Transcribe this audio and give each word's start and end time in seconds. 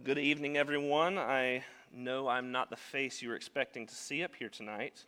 Well, 0.00 0.14
good 0.14 0.22
evening, 0.22 0.56
everyone. 0.56 1.18
I 1.18 1.62
know 1.92 2.26
I'm 2.26 2.52
not 2.52 2.70
the 2.70 2.76
face 2.76 3.20
you 3.20 3.28
were 3.28 3.34
expecting 3.34 3.86
to 3.86 3.94
see 3.94 4.24
up 4.24 4.34
here 4.34 4.48
tonight. 4.48 5.04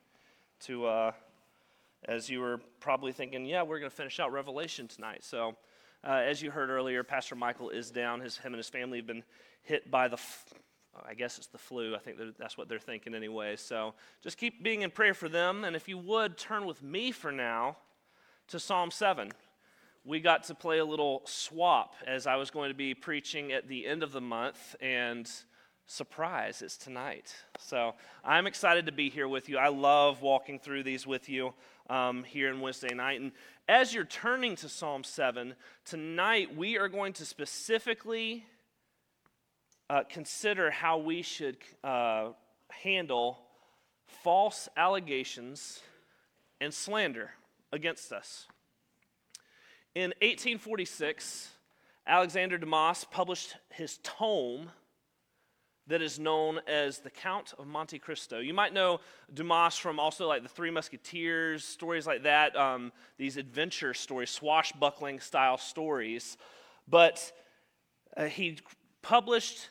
To, 0.67 0.85
uh, 0.85 1.13
as 2.05 2.29
you 2.29 2.41
were 2.41 2.61
probably 2.79 3.13
thinking, 3.13 3.47
yeah, 3.47 3.63
we're 3.63 3.79
going 3.79 3.91
to 3.91 3.97
finish 3.97 4.21
out 4.21 4.33
Revelation 4.33 4.89
tonight. 4.89 5.25
So, 5.25 5.57
uh, 6.05 6.21
as 6.27 6.43
you 6.43 6.51
heard 6.51 6.69
earlier, 6.69 7.03
Pastor 7.05 7.35
Michael 7.35 7.71
is 7.71 7.91
down. 7.91 8.21
His, 8.21 8.37
him 8.37 8.53
and 8.53 8.59
his 8.59 8.69
family 8.69 8.99
have 8.99 9.07
been 9.07 9.25
hit 9.63 9.91
by 9.91 10.09
the, 10.09 10.17
f- 10.19 10.53
I 11.09 11.15
guess 11.15 11.39
it's 11.39 11.47
the 11.47 11.57
flu. 11.57 11.95
I 11.95 11.99
think 11.99 12.19
that's 12.39 12.59
what 12.59 12.69
they're 12.69 12.79
thinking 12.79 13.15
anyway. 13.15 13.57
So, 13.57 13.95
just 14.23 14.37
keep 14.37 14.63
being 14.63 14.83
in 14.83 14.91
prayer 14.91 15.15
for 15.15 15.31
them. 15.31 15.65
And 15.65 15.75
if 15.75 15.89
you 15.89 15.97
would, 15.97 16.37
turn 16.37 16.67
with 16.67 16.83
me 16.83 17.13
for 17.13 17.33
now 17.33 17.79
to 18.49 18.61
Psalm 18.61 18.91
7 18.91 19.33
we 20.05 20.21
got 20.21 20.45
to 20.45 20.55
play 20.55 20.79
a 20.79 20.85
little 20.85 21.23
swap 21.27 21.95
as 22.07 22.27
I 22.27 22.37
was 22.37 22.51
going 22.51 22.71
to 22.71 22.75
be 22.75 22.95
preaching 22.95 23.53
at 23.53 23.69
the 23.69 23.87
end 23.87 24.03
of 24.03 24.13
the 24.13 24.21
month, 24.21 24.75
and 24.81 25.31
surprise, 25.87 26.61
it's 26.61 26.77
tonight. 26.77 27.35
So 27.59 27.95
I'm 28.25 28.47
excited 28.47 28.87
to 28.87 28.93
be 28.93 29.11
here 29.11 29.29
with 29.29 29.49
you. 29.49 29.59
I 29.59 29.69
love 29.69 30.21
walking 30.21 30.59
through 30.59 30.83
these 30.83 31.07
with 31.07 31.29
you 31.29 31.55
um, 31.89 32.25
here 32.25 32.51
in 32.51 32.61
Wednesday 32.61 32.95
night. 32.95 33.21
And 33.21 33.31
as 33.69 33.95
you're 33.95 34.05
turning 34.05 34.57
to 34.57 34.69
Psalm 34.69 35.05
7, 35.05 35.55
tonight 35.85 36.57
we 36.57 36.79
are 36.79 36.89
going 36.89 37.13
to 37.15 37.25
specifically 37.25 38.45
uh, 39.89 40.03
consider 40.09 40.71
how 40.71 40.99
we 40.99 41.23
should 41.23 41.59
uh, 41.85 42.31
handle 42.71 43.39
false 44.07 44.69
allegations 44.77 45.81
and 46.61 46.75
slander 46.75 47.31
against 47.73 48.13
us. 48.13 48.47
In 49.95 50.15
1846, 50.23 51.51
Alexander 52.07 52.57
Dumas 52.57 53.05
published 53.11 53.57
his 53.69 53.99
tome 54.03 54.71
that 55.87 56.01
is 56.01 56.19
known 56.19 56.61
as 56.67 57.01
The 57.01 57.11
Count 57.11 57.53
of 57.59 57.67
Monte 57.67 57.99
Cristo. 57.99 58.39
You 58.39 58.55
might 58.55 58.73
know 58.73 59.01
Dumas 59.35 59.77
from 59.77 60.01
also 60.01 60.27
like 60.27 60.43
the 60.43 60.49
Three 60.49 60.71
Musketeers, 60.71 61.63
stories 61.63 62.07
like 62.07 62.23
that, 62.23 62.57
um, 62.57 62.91
these 63.19 63.37
adventure 63.37 63.93
stories, 63.93 64.31
swashbuckling 64.31 65.21
style 65.21 65.59
stories. 65.59 66.39
But 66.89 67.31
uh, 68.17 68.25
he 68.25 68.61
published 69.03 69.69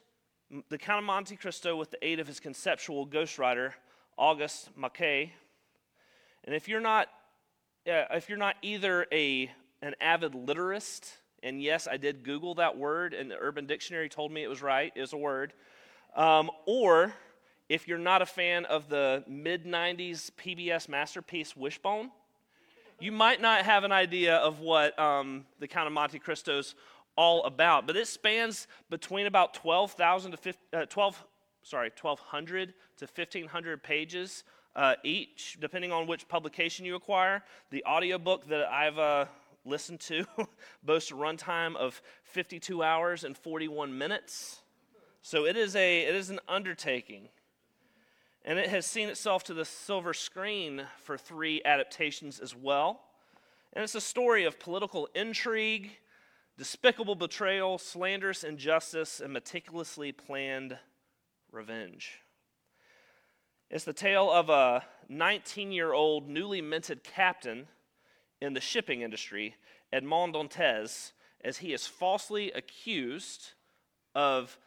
The 0.70 0.78
Count 0.78 1.00
of 1.00 1.06
Monte 1.06 1.36
Cristo 1.38 1.76
with 1.76 1.90
the 1.90 2.06
aid 2.06 2.20
of 2.20 2.28
his 2.28 2.40
conceptual 2.40 3.08
ghostwriter, 3.08 3.74
Auguste 4.18 4.70
Maquet. 4.78 5.34
And 6.44 6.54
if 6.54 6.68
you're 6.68 6.80
not, 6.80 7.08
uh, 7.88 8.06
if 8.12 8.30
you're 8.30 8.38
not 8.38 8.58
either 8.62 9.08
a 9.12 9.50
an 9.82 9.96
avid 10.00 10.34
literist, 10.34 11.18
and 11.44 11.62
yes, 11.62 11.88
I 11.90 11.98
did 11.98 12.24
Google 12.24 12.56
that 12.56 12.78
word, 12.78 13.14
and 13.14 13.30
the 13.30 13.38
Urban 13.40 13.66
Dictionary 13.66 14.10
told 14.10 14.32
me 14.32 14.44
it 14.44 14.50
was 14.50 14.62
right, 14.62 14.92
is 14.96 15.14
a 15.14 15.18
word. 15.18 15.54
Um, 16.16 16.52
or 16.66 17.14
if 17.70 17.88
you're 17.88 17.98
not 17.98 18.22
a 18.22 18.26
fan 18.26 18.66
of 18.66 18.90
the 18.90 19.24
mid 19.28 19.66
90s 19.66 20.30
PBS 20.32 20.90
masterpiece 20.90 21.56
Wishbone, 21.56 22.12
you 23.00 23.12
might 23.12 23.42
not 23.42 23.64
have 23.64 23.84
an 23.84 23.92
idea 23.92 24.36
of 24.36 24.60
what 24.60 24.98
um, 25.00 25.46
the 25.60 25.68
Count 25.68 25.88
of 25.88 25.94
Monte 25.94 26.20
Cristo's 26.20 26.76
all 27.16 27.44
about. 27.46 27.88
But 27.88 27.98
it 27.98 28.08
spans 28.08 28.68
between 28.90 29.26
about 29.26 29.54
12,000 29.54 30.32
to 30.32 30.38
15, 30.38 30.62
uh, 30.74 30.86
12, 30.86 31.24
sorry, 31.64 31.92
1,200 32.00 32.74
to 32.98 33.06
1,500 33.06 33.82
pages 33.82 34.44
uh, 34.76 34.96
each, 35.04 35.58
depending 35.60 35.92
on 35.92 36.08
which 36.08 36.28
publication 36.28 36.86
you 36.86 36.96
acquire. 36.96 37.44
The 37.72 37.84
audiobook 37.86 38.48
that 38.48 38.70
I've 38.72 39.00
uh, 39.00 39.26
listened 39.66 40.00
to 40.02 40.26
boasts 40.84 41.12
a 41.12 41.16
runtime 41.16 41.76
of 41.76 42.02
52 42.24 42.84
hours 42.84 43.24
and 43.24 43.38
41 43.38 43.98
minutes. 43.98 44.62
So 45.22 45.46
it 45.46 45.56
is, 45.56 45.76
a, 45.76 46.02
it 46.02 46.16
is 46.16 46.30
an 46.30 46.40
undertaking. 46.48 47.30
And 48.44 48.58
it 48.58 48.70
has 48.70 48.86
seen 48.86 49.10
itself 49.10 49.44
to 49.46 49.54
the 49.54 49.66
silver 49.66 50.14
screen 50.14 50.84
for 51.04 51.18
three 51.18 51.62
adaptations 51.64 52.40
as 52.40 52.56
well. 52.56 53.02
And 53.74 53.84
it's 53.84 53.96
a 53.96 54.02
story 54.02 54.44
of 54.46 54.60
political 54.60 55.08
intrigue, 55.14 55.92
despicable 56.58 57.16
betrayal, 57.16 57.78
slanderous 57.78 58.44
injustice, 58.44 59.20
and 59.20 59.32
meticulously 59.32 60.12
planned 60.12 60.78
revenge. 61.52 62.20
It's 63.70 63.86
the 63.86 63.94
tale 63.94 64.30
of 64.30 64.50
a 64.50 64.84
19 65.08 65.72
year 65.72 65.94
old 65.94 66.28
newly 66.28 66.62
minted 66.62 67.04
captain 67.04 67.68
in 68.42 68.54
the 68.54 68.62
shipping 68.62 69.02
industry, 69.02 69.56
Edmond 69.94 70.34
Dantes, 70.34 71.12
as 71.44 71.58
he 71.58 71.74
is 71.74 71.88
falsely 71.88 72.52
accused 72.52 73.52
of 74.16 74.58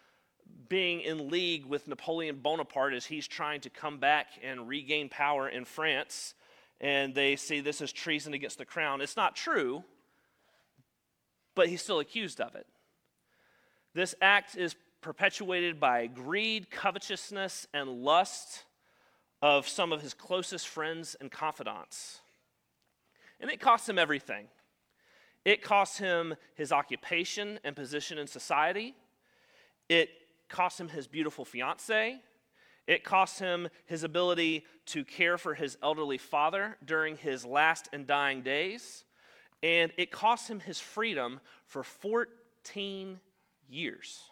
being 0.68 1.00
in 1.00 1.28
league 1.28 1.66
with 1.66 1.88
Napoleon 1.88 2.36
Bonaparte 2.36 2.94
as 2.94 3.06
he's 3.06 3.26
trying 3.26 3.60
to 3.62 3.70
come 3.70 3.98
back 3.98 4.26
and 4.42 4.68
regain 4.68 5.08
power 5.08 5.48
in 5.48 5.64
France. 5.64 6.34
And 6.80 7.14
they 7.14 7.36
see 7.36 7.60
this 7.60 7.80
as 7.80 7.92
treason 7.92 8.34
against 8.34 8.58
the 8.58 8.64
crown. 8.64 9.00
It's 9.00 9.16
not 9.16 9.36
true, 9.36 9.84
but 11.54 11.68
he's 11.68 11.82
still 11.82 12.00
accused 12.00 12.40
of 12.40 12.54
it. 12.54 12.66
This 13.94 14.14
act 14.20 14.56
is 14.56 14.74
perpetuated 15.00 15.78
by 15.78 16.06
greed, 16.06 16.70
covetousness, 16.70 17.68
and 17.72 18.02
lust 18.02 18.64
of 19.40 19.68
some 19.68 19.92
of 19.92 20.02
his 20.02 20.14
closest 20.14 20.66
friends 20.66 21.14
and 21.20 21.30
confidants. 21.30 22.20
And 23.44 23.52
it 23.52 23.60
costs 23.60 23.86
him 23.86 23.98
everything. 23.98 24.46
It 25.44 25.60
costs 25.60 25.98
him 25.98 26.34
his 26.54 26.72
occupation 26.72 27.60
and 27.62 27.76
position 27.76 28.16
in 28.16 28.26
society. 28.26 28.94
It 29.90 30.08
costs 30.48 30.80
him 30.80 30.88
his 30.88 31.06
beautiful 31.06 31.44
fiance. 31.44 32.22
It 32.86 33.04
costs 33.04 33.38
him 33.38 33.68
his 33.84 34.02
ability 34.02 34.64
to 34.86 35.04
care 35.04 35.36
for 35.36 35.52
his 35.52 35.76
elderly 35.82 36.16
father 36.16 36.78
during 36.86 37.18
his 37.18 37.44
last 37.44 37.86
and 37.92 38.06
dying 38.06 38.40
days. 38.40 39.04
And 39.62 39.92
it 39.98 40.10
costs 40.10 40.48
him 40.48 40.60
his 40.60 40.80
freedom 40.80 41.38
for 41.66 41.82
14 41.82 43.20
years. 43.68 44.22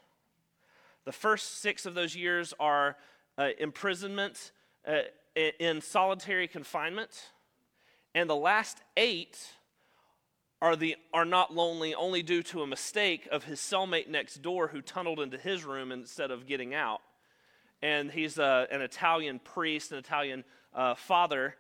The 1.04 1.12
first 1.12 1.60
six 1.60 1.84
of 1.84 1.92
those 1.92 2.16
years 2.16 2.54
are 2.58 2.96
uh, 3.36 3.50
imprisonment 3.58 4.52
uh, 4.88 5.00
in 5.36 5.82
solitary 5.82 6.48
confinement 6.48 7.26
and 8.14 8.28
the 8.28 8.36
last 8.36 8.78
eight 8.96 9.38
are, 10.60 10.76
the, 10.76 10.96
are 11.12 11.24
not 11.24 11.54
lonely 11.54 11.94
only 11.94 12.22
due 12.22 12.42
to 12.44 12.62
a 12.62 12.66
mistake 12.66 13.26
of 13.32 13.44
his 13.44 13.58
cellmate 13.58 14.08
next 14.08 14.42
door 14.42 14.68
who 14.68 14.80
tunneled 14.80 15.18
into 15.18 15.36
his 15.36 15.64
room 15.64 15.90
instead 15.90 16.30
of 16.30 16.46
getting 16.46 16.74
out. 16.74 17.00
And 17.82 18.12
he's 18.12 18.38
a, 18.38 18.44
uh, 18.44 18.66
an 18.70 18.80
Italian 18.80 19.40
priest, 19.40 19.90
an 19.90 19.98
Italian 19.98 20.44
uh, 20.72 20.94
father 20.94 21.56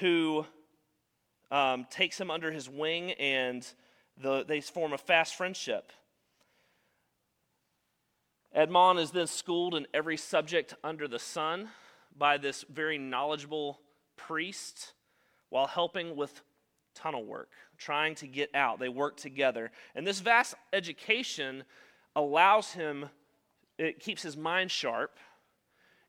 who 0.00 0.44
um, 1.52 1.86
takes 1.88 2.20
him 2.20 2.30
under 2.30 2.50
his 2.50 2.68
wing 2.68 3.12
and 3.12 3.64
the, 4.20 4.44
they 4.44 4.60
form 4.60 4.92
a 4.92 4.98
fast 4.98 5.36
friendship. 5.36 5.92
Edmond 8.52 8.98
is 8.98 9.12
then 9.12 9.26
schooled 9.26 9.74
in 9.74 9.86
every 9.94 10.16
subject 10.16 10.74
under 10.82 11.06
the 11.06 11.18
sun 11.18 11.68
by 12.16 12.38
this 12.38 12.64
very 12.68 12.98
knowledgeable 12.98 13.80
priest 14.16 14.94
while 15.52 15.66
helping 15.66 16.16
with 16.16 16.40
tunnel 16.94 17.26
work, 17.26 17.50
trying 17.76 18.14
to 18.14 18.26
get 18.26 18.48
out. 18.54 18.78
They 18.78 18.88
work 18.88 19.18
together. 19.18 19.70
And 19.94 20.06
this 20.06 20.18
vast 20.20 20.54
education 20.72 21.64
allows 22.16 22.72
him, 22.72 23.10
it 23.78 24.00
keeps 24.00 24.22
his 24.22 24.34
mind 24.34 24.70
sharp, 24.70 25.18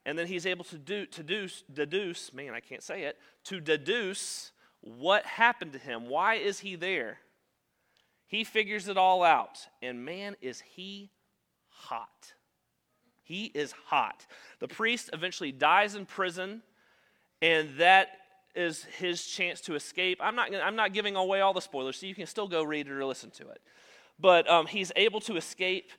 and 0.06 0.18
then 0.18 0.28
he's 0.28 0.46
able 0.46 0.64
to 0.64 0.78
do, 0.78 1.04
to 1.04 1.22
deduce, 1.22 1.62
deduce, 1.70 2.32
man, 2.32 2.54
I 2.54 2.60
can't 2.60 2.82
say 2.82 3.02
it, 3.02 3.18
to 3.44 3.60
deduce 3.60 4.52
what 4.80 5.26
happened 5.26 5.74
to 5.74 5.78
him. 5.78 6.08
Why 6.08 6.36
is 6.36 6.60
he 6.60 6.74
there? 6.74 7.18
He 8.26 8.44
figures 8.44 8.88
it 8.88 8.96
all 8.96 9.22
out, 9.22 9.58
and 9.82 10.06
man, 10.06 10.36
is 10.40 10.62
he 10.62 11.10
hot. 11.68 12.32
He 13.22 13.44
is 13.44 13.72
hot. 13.88 14.24
The 14.60 14.68
priest 14.68 15.10
eventually 15.12 15.52
dies 15.52 15.94
in 15.94 16.06
prison, 16.06 16.62
and 17.42 17.76
that 17.76 18.08
is 18.54 18.84
his 18.98 19.24
chance 19.26 19.60
to 19.62 19.74
escape. 19.74 20.18
I'm 20.22 20.36
not, 20.36 20.54
I'm 20.54 20.76
not 20.76 20.92
giving 20.92 21.16
away 21.16 21.40
all 21.40 21.52
the 21.52 21.60
spoilers, 21.60 21.96
so 21.96 22.06
you 22.06 22.14
can 22.14 22.26
still 22.26 22.48
go 22.48 22.62
read 22.62 22.86
it 22.86 22.92
or 22.92 23.04
listen 23.04 23.30
to 23.32 23.48
it. 23.48 23.60
But 24.18 24.48
um, 24.48 24.66
he's 24.66 24.92
able 24.96 25.20
to 25.22 25.36
escape, 25.36 25.90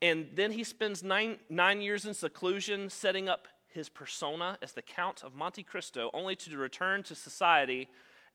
and 0.00 0.28
then 0.34 0.52
he 0.52 0.64
spends 0.64 1.02
nine, 1.02 1.38
nine 1.48 1.80
years 1.80 2.04
in 2.04 2.14
seclusion 2.14 2.90
setting 2.90 3.28
up 3.28 3.48
his 3.68 3.88
persona 3.88 4.58
as 4.62 4.72
the 4.72 4.82
Count 4.82 5.22
of 5.24 5.34
Monte 5.34 5.62
Cristo, 5.62 6.10
only 6.12 6.36
to 6.36 6.56
return 6.56 7.02
to 7.04 7.14
society 7.14 7.88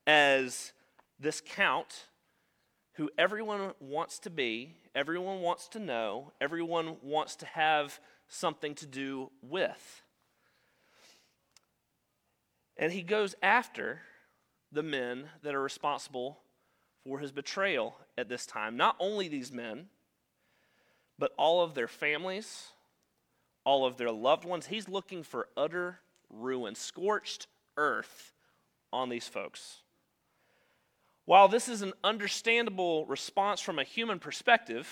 as 0.07 0.73
this 1.19 1.41
Count 1.45 2.07
who 2.93 3.11
everyone 3.17 3.73
wants 3.79 4.17
to 4.17 4.29
be, 4.31 4.75
everyone 4.95 5.41
wants 5.41 5.67
to 5.67 5.79
know, 5.79 6.31
everyone 6.41 6.97
wants 7.03 7.35
to 7.35 7.45
have 7.45 7.99
something 8.27 8.73
to 8.73 8.87
do 8.87 9.29
with. 9.43 10.01
And 12.77 12.91
he 12.91 13.01
goes 13.01 13.35
after 13.41 14.01
the 14.71 14.83
men 14.83 15.29
that 15.43 15.55
are 15.55 15.61
responsible 15.61 16.39
for 17.03 17.19
his 17.19 17.31
betrayal 17.31 17.97
at 18.17 18.29
this 18.29 18.45
time. 18.45 18.77
Not 18.77 18.95
only 18.99 19.27
these 19.27 19.51
men, 19.51 19.87
but 21.17 21.31
all 21.37 21.63
of 21.63 21.73
their 21.73 21.87
families, 21.87 22.67
all 23.63 23.85
of 23.85 23.97
their 23.97 24.11
loved 24.11 24.45
ones. 24.45 24.67
He's 24.67 24.87
looking 24.87 25.23
for 25.23 25.47
utter 25.57 25.99
ruin, 26.29 26.75
scorched 26.75 27.47
earth 27.75 28.33
on 28.93 29.09
these 29.09 29.27
folks. 29.27 29.81
While 31.25 31.47
this 31.47 31.67
is 31.67 31.81
an 31.81 31.93
understandable 32.03 33.05
response 33.05 33.59
from 33.59 33.79
a 33.79 33.83
human 33.83 34.19
perspective, 34.19 34.87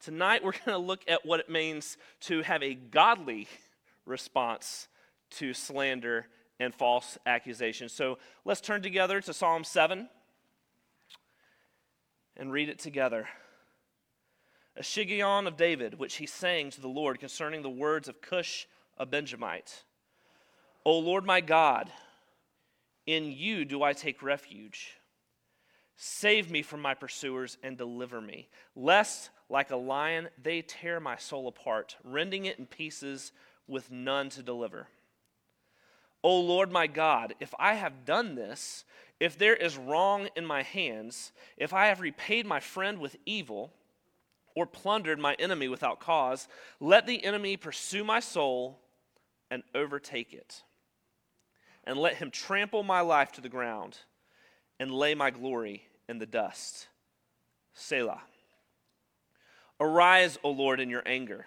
tonight 0.00 0.44
we're 0.44 0.52
going 0.64 0.66
to 0.66 0.78
look 0.78 1.02
at 1.08 1.24
what 1.24 1.40
it 1.40 1.50
means 1.50 1.96
to 2.20 2.42
have 2.42 2.62
a 2.62 2.74
godly 2.74 3.48
response 4.04 4.88
to 5.30 5.54
slander 5.54 6.26
and 6.60 6.74
false 6.74 7.18
accusations. 7.26 7.92
So 7.92 8.18
let's 8.44 8.60
turn 8.60 8.82
together 8.82 9.20
to 9.20 9.32
Psalm 9.32 9.64
7 9.64 10.08
and 12.36 12.52
read 12.52 12.68
it 12.68 12.78
together. 12.78 13.28
A 14.76 14.82
Shiggaion 14.82 15.46
of 15.46 15.56
David, 15.56 15.98
which 15.98 16.16
he 16.16 16.26
sang 16.26 16.70
to 16.70 16.80
the 16.80 16.88
Lord 16.88 17.18
concerning 17.18 17.62
the 17.62 17.70
words 17.70 18.08
of 18.08 18.20
Cush, 18.20 18.66
a 18.96 19.04
Benjamite. 19.04 19.82
O 20.84 20.98
Lord 20.98 21.24
my 21.24 21.40
God, 21.40 21.90
in 23.06 23.32
you 23.32 23.64
do 23.64 23.82
I 23.82 23.92
take 23.92 24.22
refuge. 24.22 24.94
Save 25.96 26.50
me 26.50 26.62
from 26.62 26.80
my 26.80 26.94
pursuers 26.94 27.58
and 27.62 27.76
deliver 27.76 28.20
me, 28.20 28.48
lest, 28.76 29.30
like 29.48 29.72
a 29.72 29.76
lion, 29.76 30.28
they 30.40 30.62
tear 30.62 31.00
my 31.00 31.16
soul 31.16 31.48
apart, 31.48 31.96
rending 32.04 32.44
it 32.44 32.58
in 32.58 32.66
pieces 32.66 33.32
with 33.66 33.90
none 33.90 34.28
to 34.30 34.42
deliver. 34.42 34.86
O 36.28 36.40
Lord 36.40 36.70
my 36.70 36.86
God, 36.86 37.34
if 37.40 37.54
I 37.58 37.72
have 37.72 38.04
done 38.04 38.34
this, 38.34 38.84
if 39.18 39.38
there 39.38 39.56
is 39.56 39.78
wrong 39.78 40.28
in 40.36 40.44
my 40.44 40.62
hands, 40.62 41.32
if 41.56 41.72
I 41.72 41.86
have 41.86 42.02
repaid 42.02 42.44
my 42.44 42.60
friend 42.60 42.98
with 42.98 43.16
evil, 43.24 43.72
or 44.54 44.66
plundered 44.66 45.18
my 45.18 45.32
enemy 45.38 45.68
without 45.68 46.00
cause, 46.00 46.46
let 46.80 47.06
the 47.06 47.24
enemy 47.24 47.56
pursue 47.56 48.04
my 48.04 48.20
soul 48.20 48.78
and 49.50 49.62
overtake 49.74 50.34
it 50.34 50.64
and 51.84 51.98
let 51.98 52.16
him 52.16 52.30
trample 52.30 52.82
my 52.82 53.00
life 53.00 53.32
to 53.32 53.40
the 53.40 53.48
ground 53.48 53.96
and 54.78 54.90
lay 54.90 55.14
my 55.14 55.30
glory 55.30 55.84
in 56.10 56.18
the 56.18 56.26
dust. 56.26 56.88
Selah. 57.72 58.20
Arise, 59.80 60.38
O 60.44 60.50
Lord, 60.50 60.78
in 60.78 60.90
your 60.90 61.04
anger. 61.06 61.46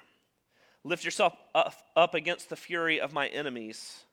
Lift 0.83 1.05
yourself 1.05 1.37
up, 1.53 1.75
up 1.95 2.15
against 2.15 2.49
the 2.49 2.55
fury 2.55 2.99
of 2.99 3.13
my 3.13 3.27
enemies. 3.27 4.05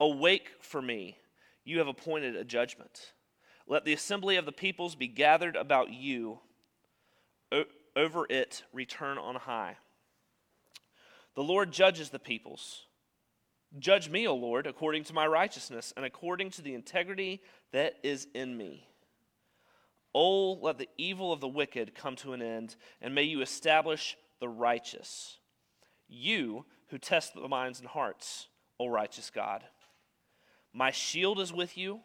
Awake 0.00 0.50
for 0.60 0.82
me. 0.82 1.18
You 1.64 1.78
have 1.78 1.88
appointed 1.88 2.36
a 2.36 2.44
judgment. 2.44 3.12
Let 3.66 3.84
the 3.84 3.92
assembly 3.92 4.36
of 4.36 4.44
the 4.44 4.52
peoples 4.52 4.94
be 4.94 5.08
gathered 5.08 5.56
about 5.56 5.92
you. 5.92 6.40
O- 7.50 7.64
over 7.96 8.26
it, 8.28 8.64
return 8.72 9.18
on 9.18 9.36
high. 9.36 9.76
The 11.34 11.42
Lord 11.42 11.72
judges 11.72 12.10
the 12.10 12.18
peoples. 12.18 12.86
Judge 13.78 14.08
me, 14.08 14.28
O 14.28 14.34
Lord, 14.34 14.66
according 14.66 15.04
to 15.04 15.14
my 15.14 15.26
righteousness 15.26 15.92
and 15.96 16.04
according 16.04 16.50
to 16.50 16.62
the 16.62 16.74
integrity 16.74 17.42
that 17.72 17.94
is 18.02 18.28
in 18.34 18.56
me. 18.56 18.88
Oh, 20.14 20.52
let 20.52 20.78
the 20.78 20.88
evil 20.96 21.32
of 21.32 21.40
the 21.40 21.48
wicked 21.48 21.94
come 21.94 22.14
to 22.16 22.34
an 22.34 22.42
end, 22.42 22.76
and 23.00 23.14
may 23.14 23.24
you 23.24 23.40
establish 23.40 24.16
the 24.38 24.48
righteous. 24.48 25.38
You 26.06 26.66
who 26.90 26.98
test 26.98 27.34
the 27.34 27.48
minds 27.48 27.80
and 27.80 27.88
hearts, 27.88 28.46
O 28.78 28.86
righteous 28.86 29.30
God. 29.30 29.64
My 30.76 30.90
shield 30.90 31.38
is 31.38 31.52
with 31.52 31.78
you, 31.78 32.00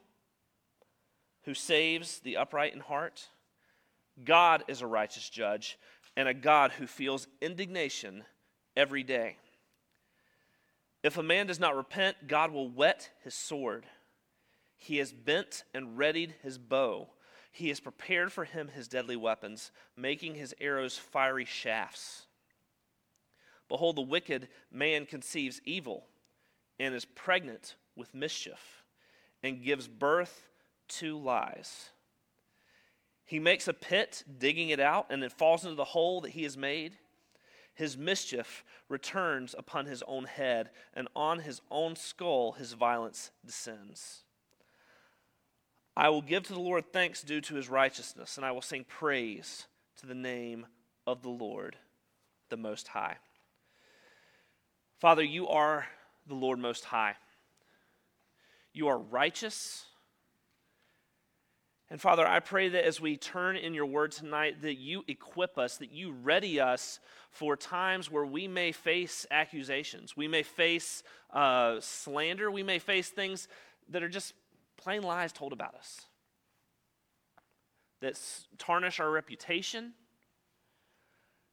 who 1.44 1.56
saves 1.56 2.20
the 2.20 2.38
upright 2.38 2.74
in 2.74 2.80
heart. 2.80 3.28
God 4.24 4.64
is 4.68 4.82
a 4.82 4.88
righteous 4.88 5.28
judge 5.28 5.80
and 6.16 6.30
a 6.30 6.34
God 6.36 6.74
who 6.74 6.86
feels 6.86 7.28
indignation 7.42 8.24
every 8.78 9.02
day. 9.02 9.38
If 11.02 11.18
a 11.18 11.24
man 11.24 11.48
does 11.48 11.60
not 11.60 11.76
repent, 11.76 12.28
God 12.28 12.52
will 12.52 12.70
whet 12.70 13.10
his 13.24 13.34
sword. 13.34 13.88
He 14.78 14.98
has 14.98 15.14
bent 15.14 15.64
and 15.74 15.98
readied 15.98 16.36
his 16.44 16.60
bow. 16.60 17.10
He 17.52 17.70
has 17.70 17.80
prepared 17.80 18.32
for 18.32 18.44
him 18.44 18.68
his 18.68 18.88
deadly 18.88 19.16
weapons, 19.16 19.72
making 19.98 20.36
his 20.36 20.54
arrows 20.62 20.96
fiery 20.96 21.46
shafts. 21.46 22.28
Behold, 23.68 23.96
the 23.96 24.02
wicked 24.02 24.48
man 24.72 25.08
conceives 25.08 25.60
evil 25.66 26.06
and 26.80 26.94
is 26.94 27.06
pregnant 27.06 27.76
with 27.96 28.14
mischief 28.14 28.84
and 29.44 29.64
gives 29.64 29.88
birth 29.88 30.48
to 30.88 31.18
lies. 31.18 31.90
He 33.26 33.40
makes 33.40 33.68
a 33.68 33.74
pit, 33.74 34.24
digging 34.40 34.70
it 34.70 34.80
out, 34.80 35.08
and 35.10 35.24
it 35.24 35.32
falls 35.32 35.64
into 35.64 35.76
the 35.76 35.84
hole 35.86 36.22
that 36.22 36.32
he 36.32 36.44
has 36.44 36.58
made 36.58 36.94
his 37.80 37.98
mischief 37.98 38.66
returns 38.90 39.56
upon 39.58 39.86
his 39.86 40.04
own 40.06 40.26
head, 40.26 40.70
and 40.94 41.08
on 41.16 41.40
his 41.40 41.62
own 41.72 41.96
skull 41.96 42.52
his 42.52 42.74
violence 42.74 43.32
descends. 43.46 44.24
I 45.96 46.10
will 46.10 46.22
give 46.22 46.44
to 46.44 46.54
the 46.54 46.60
Lord 46.60 46.92
thanks 46.92 47.24
due 47.24 47.40
to 47.40 47.56
his 47.56 47.70
righteousness, 47.70 48.36
and 48.36 48.46
I 48.46 48.52
will 48.52 48.62
sing 48.62 48.84
praise 48.84 49.68
to 50.02 50.06
the 50.06 50.14
name 50.14 50.66
of 51.08 51.22
the 51.22 51.30
Lord, 51.30 51.78
the 52.50 52.58
Most 52.58 52.90
High. 52.90 53.16
Father, 55.00 55.24
you 55.24 55.48
are 55.48 55.88
the 56.28 56.36
Lord 56.36 56.60
Most 56.60 56.84
High. 56.84 57.16
You 58.74 58.88
are 58.88 58.98
righteous. 58.98 59.86
And 61.92 62.00
Father, 62.00 62.28
I 62.28 62.40
pray 62.40 62.70
that 62.70 62.86
as 62.86 63.02
we 63.02 63.18
turn 63.18 63.56
in 63.56 63.74
your 63.74 63.88
word 63.88 64.12
tonight, 64.12 64.62
that 64.62 64.78
you 64.78 65.04
equip 65.08 65.58
us, 65.58 65.78
that 65.78 65.92
you 65.92 66.12
ready 66.12 66.60
us 66.60 67.00
for 67.32 67.56
times 67.56 68.12
where 68.12 68.26
we 68.26 68.48
may 68.48 68.72
face 68.72 69.26
accusations, 69.32 70.16
we 70.16 70.28
may 70.28 70.44
face 70.44 71.02
uh, 71.34 71.78
slander, 71.80 72.52
we 72.52 72.62
may 72.62 72.78
face 72.78 73.10
things 73.10 73.48
that 73.90 74.04
are 74.04 74.10
just 74.10 74.34
plain 74.78 75.02
lies 75.02 75.34
told 75.34 75.52
about 75.52 75.74
us, 75.74 76.02
that 78.02 78.20
tarnish 78.60 79.00
our 79.00 79.10
reputation, 79.10 79.94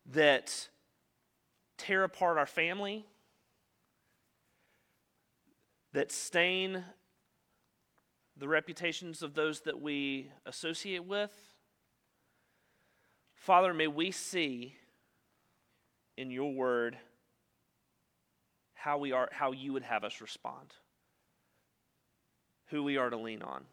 that 0.05 0.69
tear 1.79 2.05
apart 2.05 2.37
our 2.37 2.47
family, 2.47 3.07
that 5.95 6.13
stain 6.13 6.85
the 8.39 8.49
reputations 8.49 9.23
of 9.23 9.35
those 9.35 9.61
that 9.61 9.81
we 9.81 10.31
associate 10.45 11.05
with. 11.05 11.31
Father, 13.35 13.73
may 13.73 13.87
we 13.87 14.11
see 14.11 14.75
in 16.17 16.31
your 16.31 16.53
word 16.53 16.97
how 18.75 18.99
we 18.99 19.13
are 19.13 19.29
how 19.33 19.53
you 19.53 19.73
would 19.73 19.83
have 19.83 20.05
us 20.05 20.21
respond. 20.21 20.75
Who 22.67 22.83
we 22.83 22.97
are 22.97 23.11
to 23.11 23.17
lean 23.17 23.43
on. 23.43 23.65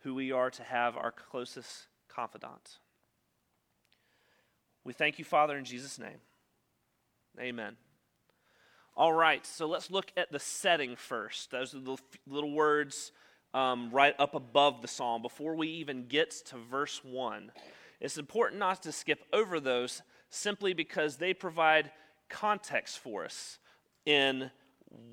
Who 0.00 0.14
we 0.14 0.32
are 0.32 0.50
to 0.50 0.62
have 0.62 0.96
our 0.96 1.12
closest 1.12 1.86
confidant. 2.08 2.78
We 4.84 4.92
thank 4.92 5.18
you, 5.18 5.24
Father, 5.24 5.56
in 5.56 5.64
Jesus' 5.64 5.98
name. 5.98 6.20
Amen. 7.38 7.76
All 8.96 9.12
right, 9.12 9.44
so 9.46 9.66
let's 9.66 9.90
look 9.90 10.12
at 10.16 10.32
the 10.32 10.38
setting 10.38 10.96
first. 10.96 11.50
Those 11.50 11.74
are 11.74 11.80
the 11.80 11.96
little 12.26 12.52
words 12.52 13.12
um, 13.54 13.90
right 13.90 14.14
up 14.18 14.34
above 14.34 14.82
the 14.82 14.88
psalm 14.88 15.22
before 15.22 15.54
we 15.54 15.68
even 15.68 16.06
get 16.06 16.30
to 16.46 16.56
verse 16.56 17.00
1. 17.04 17.50
It's 18.00 18.18
important 18.18 18.58
not 18.58 18.82
to 18.84 18.92
skip 18.92 19.24
over 19.32 19.60
those 19.60 20.02
simply 20.30 20.72
because 20.72 21.16
they 21.16 21.34
provide 21.34 21.90
context 22.28 22.98
for 22.98 23.24
us 23.24 23.58
in 24.06 24.50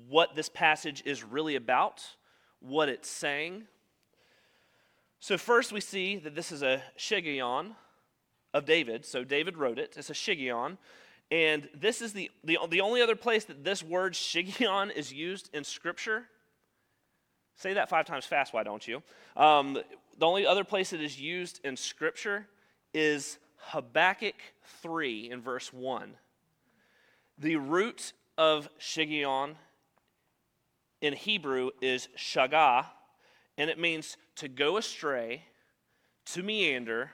what 0.08 0.34
this 0.34 0.48
passage 0.48 1.02
is 1.04 1.22
really 1.22 1.56
about, 1.56 2.04
what 2.60 2.88
it's 2.88 3.10
saying. 3.10 3.64
So, 5.20 5.36
first 5.36 5.72
we 5.72 5.80
see 5.80 6.16
that 6.16 6.34
this 6.34 6.52
is 6.52 6.62
a 6.62 6.82
Shiggaion 6.96 7.74
of 8.54 8.64
David. 8.64 9.04
So, 9.04 9.24
David 9.24 9.58
wrote 9.58 9.78
it. 9.78 9.94
It's 9.96 10.10
a 10.10 10.14
Shiggaion. 10.14 10.78
And 11.30 11.68
this 11.74 12.00
is 12.00 12.12
the, 12.14 12.30
the, 12.44 12.58
the 12.70 12.80
only 12.80 13.02
other 13.02 13.16
place 13.16 13.44
that 13.46 13.64
this 13.64 13.82
word 13.82 14.14
Shiggaion 14.14 14.94
is 14.96 15.12
used 15.12 15.50
in 15.52 15.64
Scripture 15.64 16.28
Say 17.58 17.74
that 17.74 17.88
five 17.88 18.06
times 18.06 18.24
fast, 18.24 18.54
why 18.54 18.62
don't 18.62 18.86
you? 18.86 19.02
Um, 19.36 19.76
the 20.16 20.26
only 20.26 20.46
other 20.46 20.62
place 20.62 20.92
it 20.92 21.02
is 21.02 21.20
used 21.20 21.60
in 21.64 21.76
Scripture 21.76 22.46
is 22.94 23.38
Habakkuk 23.56 24.36
3 24.80 25.30
in 25.32 25.42
verse 25.42 25.72
1. 25.72 26.14
The 27.36 27.56
root 27.56 28.12
of 28.36 28.68
Shiggaion 28.78 29.56
in 31.00 31.14
Hebrew 31.14 31.70
is 31.80 32.08
shagah, 32.16 32.86
and 33.56 33.68
it 33.68 33.78
means 33.78 34.16
to 34.36 34.46
go 34.46 34.76
astray, 34.76 35.42
to 36.26 36.44
meander, 36.44 37.10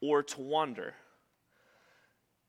or 0.00 0.22
to 0.22 0.40
wander. 0.40 0.94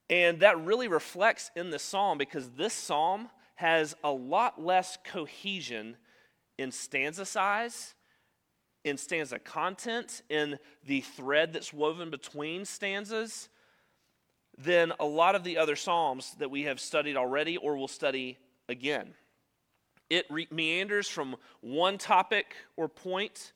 And 0.08 0.41
that 0.41 0.63
really 0.63 0.88
reflects 0.88 1.50
in 1.55 1.72
the 1.72 1.79
psalm 1.79 2.20
because 2.20 2.50
this 2.51 2.75
psalm 2.75 3.29
has 3.55 3.96
a 4.03 4.12
lot 4.12 4.63
less 4.63 5.00
cohesion 5.03 5.98
in 6.62 6.72
stanza 6.72 7.25
size, 7.25 7.96
in 8.84 8.98
stanza 8.98 9.39
content, 9.39 10.22
in 10.30 10.58
the 10.86 11.01
thread 11.01 11.53
that's 11.53 11.74
woven 11.74 12.10
between 12.10 12.65
stanzas. 12.65 13.50
than 14.58 14.94
a 15.00 15.06
lot 15.06 15.36
of 15.36 15.44
the 15.44 15.58
other 15.58 15.75
Psalms 15.75 16.36
that 16.39 16.51
we 16.51 16.63
have 16.63 16.80
studied 16.80 17.15
already 17.15 17.58
or 17.58 17.75
will 17.77 17.88
study 17.88 18.38
again. 18.70 19.13
It 20.10 20.25
re- 20.30 20.48
meanders 20.51 21.08
from 21.08 21.36
one 21.62 21.98
topic 21.98 22.56
or 22.75 22.88
point 22.89 23.53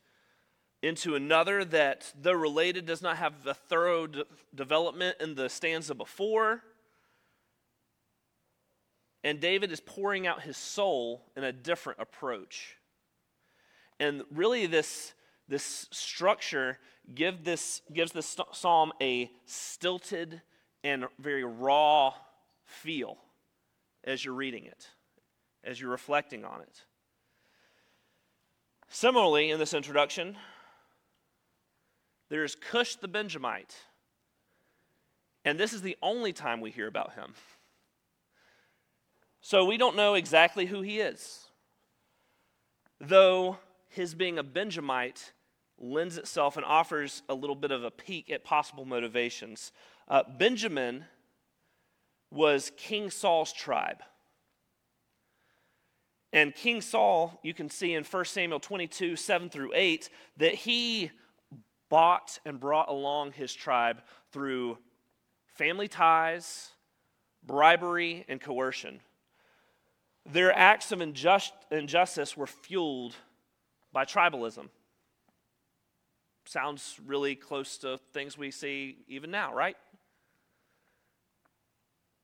into 0.82 1.14
another 1.14 1.64
that, 1.66 2.12
though 2.20 2.32
related, 2.32 2.86
does 2.86 3.02
not 3.02 3.18
have 3.18 3.34
a 3.46 3.54
thorough 3.54 4.06
de- 4.06 4.24
development 4.54 5.16
in 5.20 5.34
the 5.34 5.48
stanza 5.48 5.94
before. 5.94 6.62
And 9.22 9.40
David 9.40 9.72
is 9.72 9.80
pouring 9.80 10.26
out 10.26 10.42
his 10.42 10.56
soul 10.56 11.22
in 11.36 11.44
a 11.44 11.52
different 11.52 12.00
approach. 12.00 12.76
And 13.98 14.22
really, 14.30 14.66
this, 14.66 15.14
this 15.48 15.88
structure 15.90 16.78
give 17.14 17.44
this, 17.44 17.82
gives 17.92 18.12
this 18.12 18.36
psalm 18.52 18.92
a 19.00 19.30
stilted 19.44 20.42
and 20.82 21.06
very 21.18 21.44
raw 21.44 22.14
feel 22.64 23.18
as 24.04 24.24
you're 24.24 24.34
reading 24.34 24.64
it, 24.64 24.88
as 25.64 25.80
you're 25.80 25.90
reflecting 25.90 26.44
on 26.44 26.60
it. 26.60 26.82
Similarly, 28.88 29.50
in 29.50 29.58
this 29.58 29.74
introduction, 29.74 30.36
there's 32.28 32.54
Cush 32.54 32.96
the 32.96 33.08
Benjamite. 33.08 33.74
And 35.44 35.58
this 35.58 35.72
is 35.72 35.82
the 35.82 35.96
only 36.02 36.32
time 36.32 36.60
we 36.60 36.70
hear 36.70 36.88
about 36.88 37.14
him. 37.14 37.34
So 39.40 39.64
we 39.64 39.76
don't 39.76 39.96
know 39.96 40.14
exactly 40.14 40.66
who 40.66 40.82
he 40.82 40.98
is. 40.98 41.46
Though 43.00 43.58
his 43.96 44.14
being 44.14 44.38
a 44.38 44.42
Benjamite 44.42 45.32
lends 45.78 46.18
itself 46.18 46.56
and 46.56 46.66
offers 46.66 47.22
a 47.30 47.34
little 47.34 47.56
bit 47.56 47.70
of 47.70 47.82
a 47.82 47.90
peek 47.90 48.30
at 48.30 48.44
possible 48.44 48.84
motivations. 48.84 49.72
Uh, 50.06 50.22
Benjamin 50.38 51.06
was 52.30 52.70
King 52.76 53.08
Saul's 53.10 53.54
tribe. 53.54 54.02
And 56.30 56.54
King 56.54 56.82
Saul, 56.82 57.40
you 57.42 57.54
can 57.54 57.70
see 57.70 57.94
in 57.94 58.04
1 58.04 58.24
Samuel 58.26 58.60
22, 58.60 59.16
7 59.16 59.48
through 59.48 59.72
8, 59.74 60.10
that 60.36 60.54
he 60.54 61.10
bought 61.88 62.38
and 62.44 62.60
brought 62.60 62.90
along 62.90 63.32
his 63.32 63.54
tribe 63.54 64.02
through 64.30 64.76
family 65.54 65.88
ties, 65.88 66.72
bribery, 67.46 68.26
and 68.28 68.42
coercion. 68.42 69.00
Their 70.26 70.52
acts 70.52 70.92
of 70.92 71.00
injust, 71.00 71.52
injustice 71.70 72.36
were 72.36 72.46
fueled 72.46 73.14
by 73.96 74.04
tribalism. 74.04 74.68
Sounds 76.44 77.00
really 77.06 77.34
close 77.34 77.78
to 77.78 77.98
things 78.12 78.36
we 78.36 78.50
see 78.50 78.98
even 79.08 79.30
now, 79.30 79.54
right? 79.54 79.74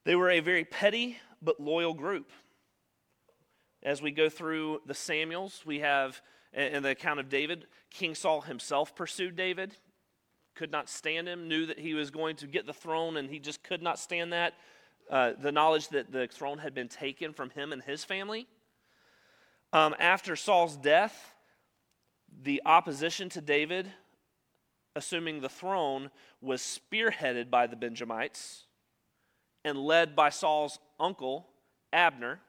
They 0.04 0.14
were 0.14 0.28
a 0.28 0.40
very 0.40 0.66
petty 0.66 1.16
but 1.40 1.58
loyal 1.58 1.94
group. 1.94 2.30
As 3.82 4.02
we 4.02 4.10
go 4.10 4.28
through 4.28 4.82
the 4.84 4.92
Samuels, 4.92 5.62
we 5.64 5.78
have 5.78 6.20
in 6.52 6.82
the 6.82 6.90
account 6.90 7.20
of 7.20 7.30
David, 7.30 7.64
King 7.88 8.14
Saul 8.14 8.42
himself 8.42 8.94
pursued 8.94 9.34
David, 9.34 9.74
could 10.54 10.72
not 10.72 10.90
stand 10.90 11.26
him, 11.26 11.48
knew 11.48 11.64
that 11.64 11.78
he 11.78 11.94
was 11.94 12.10
going 12.10 12.36
to 12.36 12.46
get 12.46 12.66
the 12.66 12.74
throne, 12.74 13.16
and 13.16 13.30
he 13.30 13.38
just 13.38 13.62
could 13.62 13.80
not 13.80 13.98
stand 13.98 14.34
that. 14.34 14.52
Uh, 15.10 15.32
the 15.40 15.50
knowledge 15.50 15.88
that 15.88 16.12
the 16.12 16.26
throne 16.26 16.58
had 16.58 16.74
been 16.74 16.88
taken 16.88 17.32
from 17.32 17.48
him 17.48 17.72
and 17.72 17.82
his 17.82 18.04
family. 18.04 18.46
Um, 19.72 19.94
after 19.98 20.36
Saul's 20.36 20.76
death, 20.76 21.31
the 22.42 22.62
opposition 22.66 23.28
to 23.30 23.40
David 23.40 23.92
assuming 24.94 25.40
the 25.40 25.48
throne 25.48 26.10
was 26.40 26.60
spearheaded 26.60 27.50
by 27.50 27.66
the 27.66 27.76
Benjamites 27.76 28.64
and 29.64 29.78
led 29.78 30.14
by 30.16 30.28
Saul's 30.28 30.78
uncle, 30.98 31.48
Abner. 31.92 32.40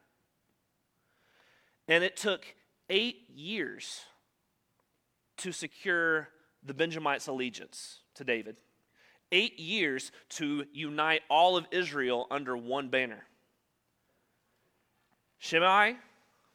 And 1.87 2.03
it 2.03 2.17
took 2.17 2.45
eight 2.89 3.29
years 3.33 4.01
to 5.37 5.51
secure 5.51 6.29
the 6.63 6.73
Benjamites' 6.73 7.27
allegiance 7.27 7.99
to 8.15 8.23
David. 8.23 8.57
Eight 9.31 9.59
years 9.59 10.11
to 10.29 10.65
unite 10.73 11.21
all 11.29 11.57
of 11.57 11.65
Israel 11.71 12.27
under 12.29 12.55
one 12.55 12.89
banner. 12.89 13.25
Shimei 15.39 15.97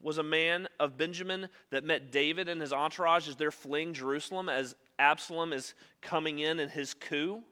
was 0.00 0.18
a 0.18 0.22
man 0.22 0.68
of 0.78 0.96
Benjamin 0.96 1.48
that 1.70 1.84
met 1.84 2.12
David 2.12 2.48
and 2.48 2.60
his 2.60 2.72
entourage 2.72 3.28
as 3.28 3.36
they're 3.36 3.50
fleeing 3.50 3.92
Jerusalem 3.92 4.48
as 4.48 4.76
Absalom 4.98 5.52
is 5.52 5.74
coming 6.00 6.38
in 6.38 6.60
in 6.60 6.68
his 6.68 6.94
coup. 6.94 7.42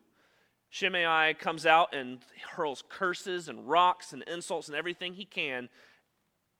Shimei 0.71 1.35
comes 1.35 1.67
out 1.67 1.95
and 1.95 2.19
hurls 2.53 2.85
curses 2.89 3.49
and 3.49 3.69
rocks 3.69 4.13
and 4.13 4.23
insults 4.25 4.69
and 4.69 4.77
everything 4.77 5.15
he 5.15 5.25
can 5.25 5.69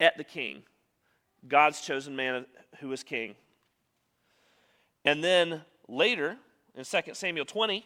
at 0.01 0.17
the 0.17 0.25
king, 0.25 0.63
God's 1.47 1.81
chosen 1.81 2.17
man 2.17 2.47
who 2.81 2.93
is 2.93 3.03
king. 3.03 3.35
And 5.05 5.23
then 5.23 5.63
later, 5.89 6.37
in 6.75 6.85
2 6.85 6.99
Samuel 7.15 7.47
20, 7.47 7.85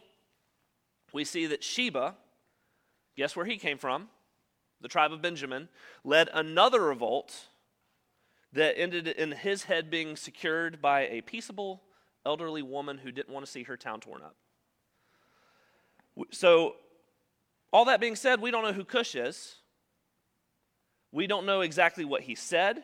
we 1.12 1.25
see 1.25 1.47
that 1.47 1.62
Sheba, 1.62 2.14
guess 3.16 3.37
where 3.37 3.47
he 3.47 3.57
came 3.57 3.78
from? 3.78 4.09
The 4.80 4.88
tribe 4.88 5.12
of 5.12 5.21
Benjamin, 5.21 5.69
led 6.04 6.30
another 6.33 6.80
revolt 6.80 7.49
that 8.52 8.78
ended 8.78 9.07
in 9.09 9.33
his 9.33 9.64
head 9.64 9.90
being 9.90 10.16
secured 10.16 10.83
by 10.83 11.07
a 11.07 11.21
peaceable 11.21 11.83
elderly 12.26 12.62
woman 12.62 12.99
who 12.99 13.12
didn't 13.12 13.33
want 13.33 13.45
to 13.45 13.50
see 13.50 13.62
her 13.64 13.76
town 13.76 14.00
torn 14.00 14.23
up. 14.23 14.37
So, 16.33 16.75
all 17.73 17.85
that 17.85 18.00
being 18.00 18.16
said, 18.16 18.40
we 18.40 18.50
don't 18.50 18.64
know 18.64 18.73
who 18.73 18.85
Cush 18.85 19.14
is. 19.14 19.57
We 21.12 21.26
don't 21.26 21.47
know 21.47 21.61
exactly 21.61 22.04
what 22.04 22.23
he 22.23 22.35
said. 22.35 22.83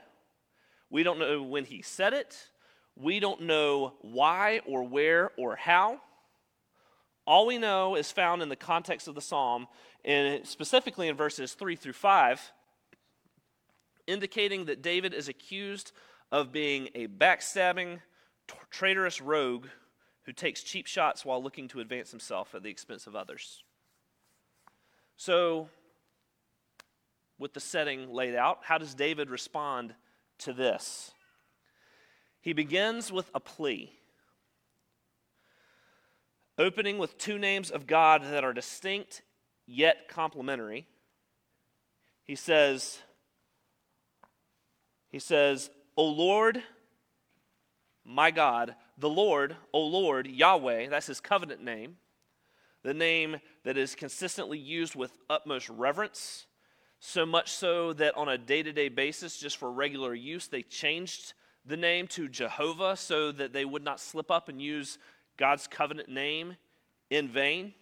We 0.90 1.02
don't 1.02 1.18
know 1.18 1.42
when 1.42 1.64
he 1.64 1.82
said 1.82 2.12
it. 2.12 2.36
We 2.94 3.20
don't 3.20 3.42
know 3.42 3.94
why 4.00 4.60
or 4.64 4.84
where 4.84 5.32
or 5.36 5.56
how. 5.56 6.00
All 7.26 7.46
we 7.46 7.58
know 7.58 7.96
is 7.96 8.12
found 8.12 8.42
in 8.42 8.48
the 8.48 8.56
context 8.56 9.08
of 9.08 9.16
the 9.16 9.20
psalm, 9.20 9.66
and 10.04 10.46
specifically 10.46 11.08
in 11.08 11.16
verses 11.16 11.54
3 11.54 11.74
through 11.74 11.92
5, 11.94 12.52
indicating 14.06 14.66
that 14.66 14.82
David 14.82 15.14
is 15.14 15.28
accused 15.28 15.92
of 16.30 16.52
being 16.52 16.88
a 16.94 17.06
backstabbing, 17.06 18.00
traitorous 18.70 19.20
rogue 19.20 19.66
who 20.24 20.32
takes 20.32 20.62
cheap 20.62 20.86
shots 20.86 21.24
while 21.24 21.42
looking 21.42 21.68
to 21.68 21.80
advance 21.80 22.10
himself 22.10 22.54
at 22.54 22.62
the 22.62 22.70
expense 22.70 23.06
of 23.06 23.14
others. 23.14 23.62
So, 25.16 25.68
with 27.38 27.54
the 27.54 27.60
setting 27.60 28.12
laid 28.12 28.34
out, 28.34 28.60
how 28.62 28.78
does 28.78 28.94
David 28.94 29.30
respond 29.30 29.94
to 30.38 30.52
this? 30.52 31.12
He 32.40 32.52
begins 32.52 33.10
with 33.12 33.30
a 33.34 33.40
plea, 33.40 33.92
opening 36.58 36.98
with 36.98 37.18
two 37.18 37.38
names 37.38 37.70
of 37.70 37.86
God 37.86 38.22
that 38.22 38.44
are 38.44 38.52
distinct 38.52 39.22
yet 39.66 40.08
complementary. 40.08 40.86
He 42.24 42.34
says, 42.34 43.00
he 45.08 45.18
says, 45.18 45.70
O 45.96 46.04
Lord, 46.04 46.62
my 48.04 48.30
God, 48.30 48.74
the 48.98 49.08
Lord, 49.08 49.56
O 49.72 49.80
Lord, 49.80 50.26
Yahweh, 50.26 50.88
that's 50.88 51.06
his 51.06 51.20
covenant 51.20 51.62
name, 51.62 51.96
the 52.82 52.94
name 52.94 53.38
that 53.64 53.76
is 53.76 53.94
consistently 53.94 54.58
used 54.58 54.94
with 54.94 55.16
utmost 55.28 55.68
reverence, 55.68 56.46
so 56.98 57.26
much 57.26 57.50
so 57.52 57.92
that 57.94 58.16
on 58.16 58.28
a 58.28 58.38
day 58.38 58.62
to 58.62 58.72
day 58.72 58.88
basis, 58.88 59.38
just 59.38 59.56
for 59.56 59.70
regular 59.70 60.14
use, 60.14 60.48
they 60.48 60.62
changed 60.62 61.34
the 61.64 61.76
name 61.76 62.06
to 62.06 62.28
Jehovah 62.28 62.96
so 62.96 63.32
that 63.32 63.52
they 63.52 63.64
would 63.64 63.82
not 63.82 64.00
slip 64.00 64.30
up 64.30 64.48
and 64.48 64.62
use 64.62 64.98
God's 65.36 65.66
covenant 65.66 66.08
name 66.08 66.56
in 67.10 67.28
vain. 67.28 67.74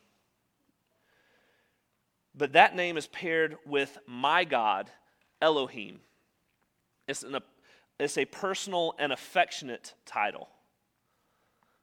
But 2.35 2.54
that 2.54 2.75
name 2.75 2.97
is 2.97 3.07
paired 3.07 3.57
with 3.66 3.97
my 4.07 4.45
God, 4.45 4.90
Elohim. 5.40 6.00
It's 7.06 7.23
an 7.23 7.38
it's 7.99 8.18
a 8.18 8.25
personal 8.25 8.94
and 8.99 9.12
affectionate 9.12 9.94
title. 10.04 10.49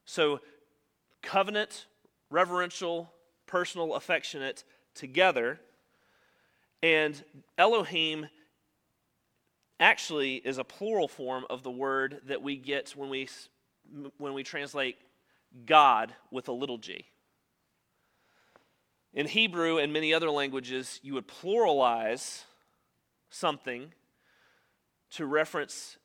So, 0.04 0.40
covenant, 1.22 1.86
reverential, 2.30 3.12
personal, 3.46 3.94
affectionate 3.94 4.64
together. 4.94 5.60
And 6.82 7.22
Elohim 7.56 8.26
actually 9.80 10.36
is 10.36 10.58
a 10.58 10.64
plural 10.64 11.08
form 11.08 11.44
of 11.48 11.62
the 11.62 11.70
word 11.70 12.20
that 12.26 12.42
we 12.42 12.56
get 12.56 12.90
when 12.90 13.08
we, 13.08 13.28
when 14.18 14.34
we 14.34 14.42
translate 14.42 14.96
God 15.64 16.14
with 16.30 16.48
a 16.48 16.52
little 16.52 16.78
g. 16.78 17.06
In 19.14 19.26
Hebrew 19.26 19.78
and 19.78 19.92
many 19.92 20.12
other 20.12 20.30
languages, 20.30 20.98
you 21.02 21.14
would 21.14 21.28
pluralize 21.28 22.44
something 23.30 23.92
to 25.12 25.26
reference 25.26 25.98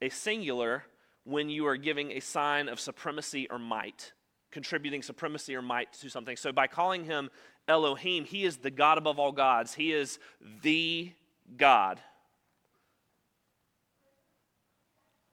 a 0.00 0.08
singular 0.08 0.84
when 1.24 1.48
you 1.48 1.66
are 1.66 1.76
giving 1.76 2.12
a 2.12 2.20
sign 2.20 2.68
of 2.68 2.80
supremacy 2.80 3.48
or 3.50 3.58
might. 3.58 4.12
contributing 4.52 5.02
supremacy 5.02 5.56
or 5.56 5.62
might 5.62 5.92
to 5.94 6.08
something. 6.10 6.36
So 6.36 6.52
by 6.52 6.68
calling 6.68 7.04
him 7.04 7.30
Elohim, 7.66 8.24
he 8.24 8.44
is 8.44 8.58
the 8.58 8.70
God 8.70 8.98
above 8.98 9.18
all 9.18 9.32
gods, 9.32 9.74
he 9.74 9.92
is 9.92 10.18
the 10.62 11.12
God. 11.56 12.00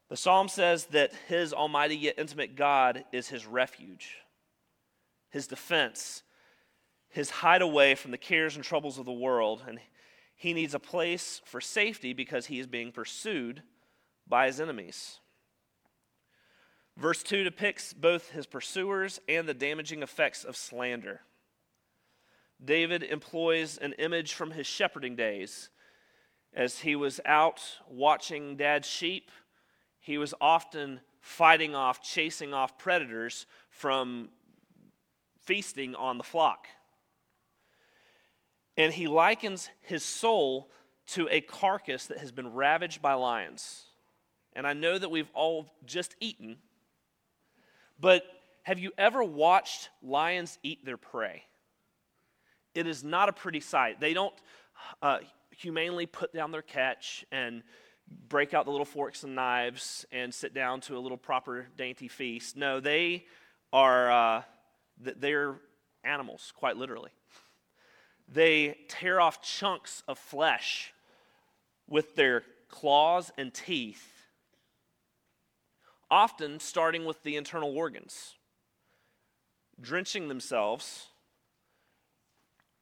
The 0.10 0.18
psalm 0.18 0.48
says 0.48 0.86
that 0.86 1.12
his 1.28 1.54
almighty 1.54 1.96
yet 1.96 2.16
intimate 2.18 2.56
God 2.56 3.04
is 3.12 3.28
his 3.28 3.46
refuge, 3.46 4.16
his 5.30 5.46
defense, 5.46 6.24
his 7.10 7.30
hideaway 7.30 7.94
from 7.94 8.10
the 8.10 8.18
cares 8.18 8.56
and 8.56 8.64
troubles 8.64 8.98
of 8.98 9.06
the 9.06 9.12
world. 9.12 9.62
And 9.68 9.80
he 10.40 10.54
needs 10.54 10.74
a 10.74 10.80
place 10.80 11.42
for 11.44 11.60
safety 11.60 12.14
because 12.14 12.46
he 12.46 12.60
is 12.60 12.66
being 12.66 12.94
pursued 12.94 13.62
by 14.26 14.46
his 14.46 14.62
enemies. 14.62 15.20
Verse 16.96 17.22
2 17.24 17.44
depicts 17.44 17.92
both 17.92 18.30
his 18.30 18.46
pursuers 18.46 19.20
and 19.28 19.50
the 19.50 19.54
damaging 19.54 20.02
effects 20.02 20.46
of 20.46 20.56
slander. 20.56 21.20
David 22.64 23.04
employs 23.04 23.78
an 23.80 23.92
image 24.00 24.34
from 24.34 24.52
his 24.52 24.66
shepherding 24.66 25.18
days. 25.18 25.72
As 26.54 26.80
he 26.80 26.96
was 26.96 27.20
out 27.26 27.62
watching 27.90 28.56
dad's 28.56 28.88
sheep, 28.88 29.32
he 30.00 30.18
was 30.18 30.34
often 30.40 31.02
fighting 31.20 31.76
off, 31.76 32.02
chasing 32.02 32.54
off 32.54 32.78
predators 32.78 33.46
from 33.70 34.30
feasting 35.42 35.96
on 35.96 36.18
the 36.18 36.24
flock. 36.24 36.68
And 38.80 38.94
he 38.94 39.08
likens 39.08 39.70
his 39.82 40.06
soul 40.06 40.70
to 41.08 41.28
a 41.30 41.42
carcass 41.42 42.06
that 42.06 42.20
has 42.20 42.32
been 42.32 42.54
ravaged 42.54 43.02
by 43.02 43.14
lions. 43.14 43.84
And 44.54 44.66
I 44.66 44.72
know 44.72 44.98
that 44.98 45.12
we've 45.12 45.30
all 45.34 45.68
just 45.86 46.16
eaten, 46.22 46.58
but 48.00 48.24
have 48.64 48.80
you 48.80 48.94
ever 48.98 49.22
watched 49.22 49.90
lions 50.02 50.58
eat 50.64 50.86
their 50.86 50.96
prey? 50.96 51.44
It 52.74 52.88
is 52.88 53.04
not 53.04 53.28
a 53.28 53.34
pretty 53.34 53.60
sight. 53.60 54.00
They 54.00 54.14
don't 54.14 54.34
uh, 55.02 55.20
humanely 55.58 56.06
put 56.06 56.34
down 56.34 56.52
their 56.52 56.62
catch 56.62 57.26
and 57.34 57.64
break 58.30 58.54
out 58.54 58.64
the 58.64 58.72
little 58.72 58.86
forks 58.86 59.24
and 59.24 59.36
knives 59.36 60.06
and 60.10 60.34
sit 60.34 60.54
down 60.54 60.80
to 60.82 60.98
a 60.98 61.00
little 61.00 61.18
proper 61.18 61.68
dainty 61.76 62.08
feast. 62.08 62.56
No, 62.56 62.80
they 62.80 63.26
are 63.74 64.10
uh, 64.10 64.44
they're 64.98 65.58
animals, 66.06 66.54
quite 66.56 66.78
literally. 66.78 67.12
They 68.32 68.78
tear 68.88 69.20
off 69.20 69.42
chunks 69.42 70.04
of 70.08 70.20
flesh 70.20 70.94
with 71.88 72.16
their 72.16 72.44
claws 72.70 73.32
and 73.38 73.52
teeth, 73.52 74.06
often 76.12 76.60
starting 76.60 77.06
with 77.06 77.24
the 77.24 77.36
internal 77.36 77.76
organs, 77.76 78.36
drenching 79.82 80.28
themselves 80.28 81.08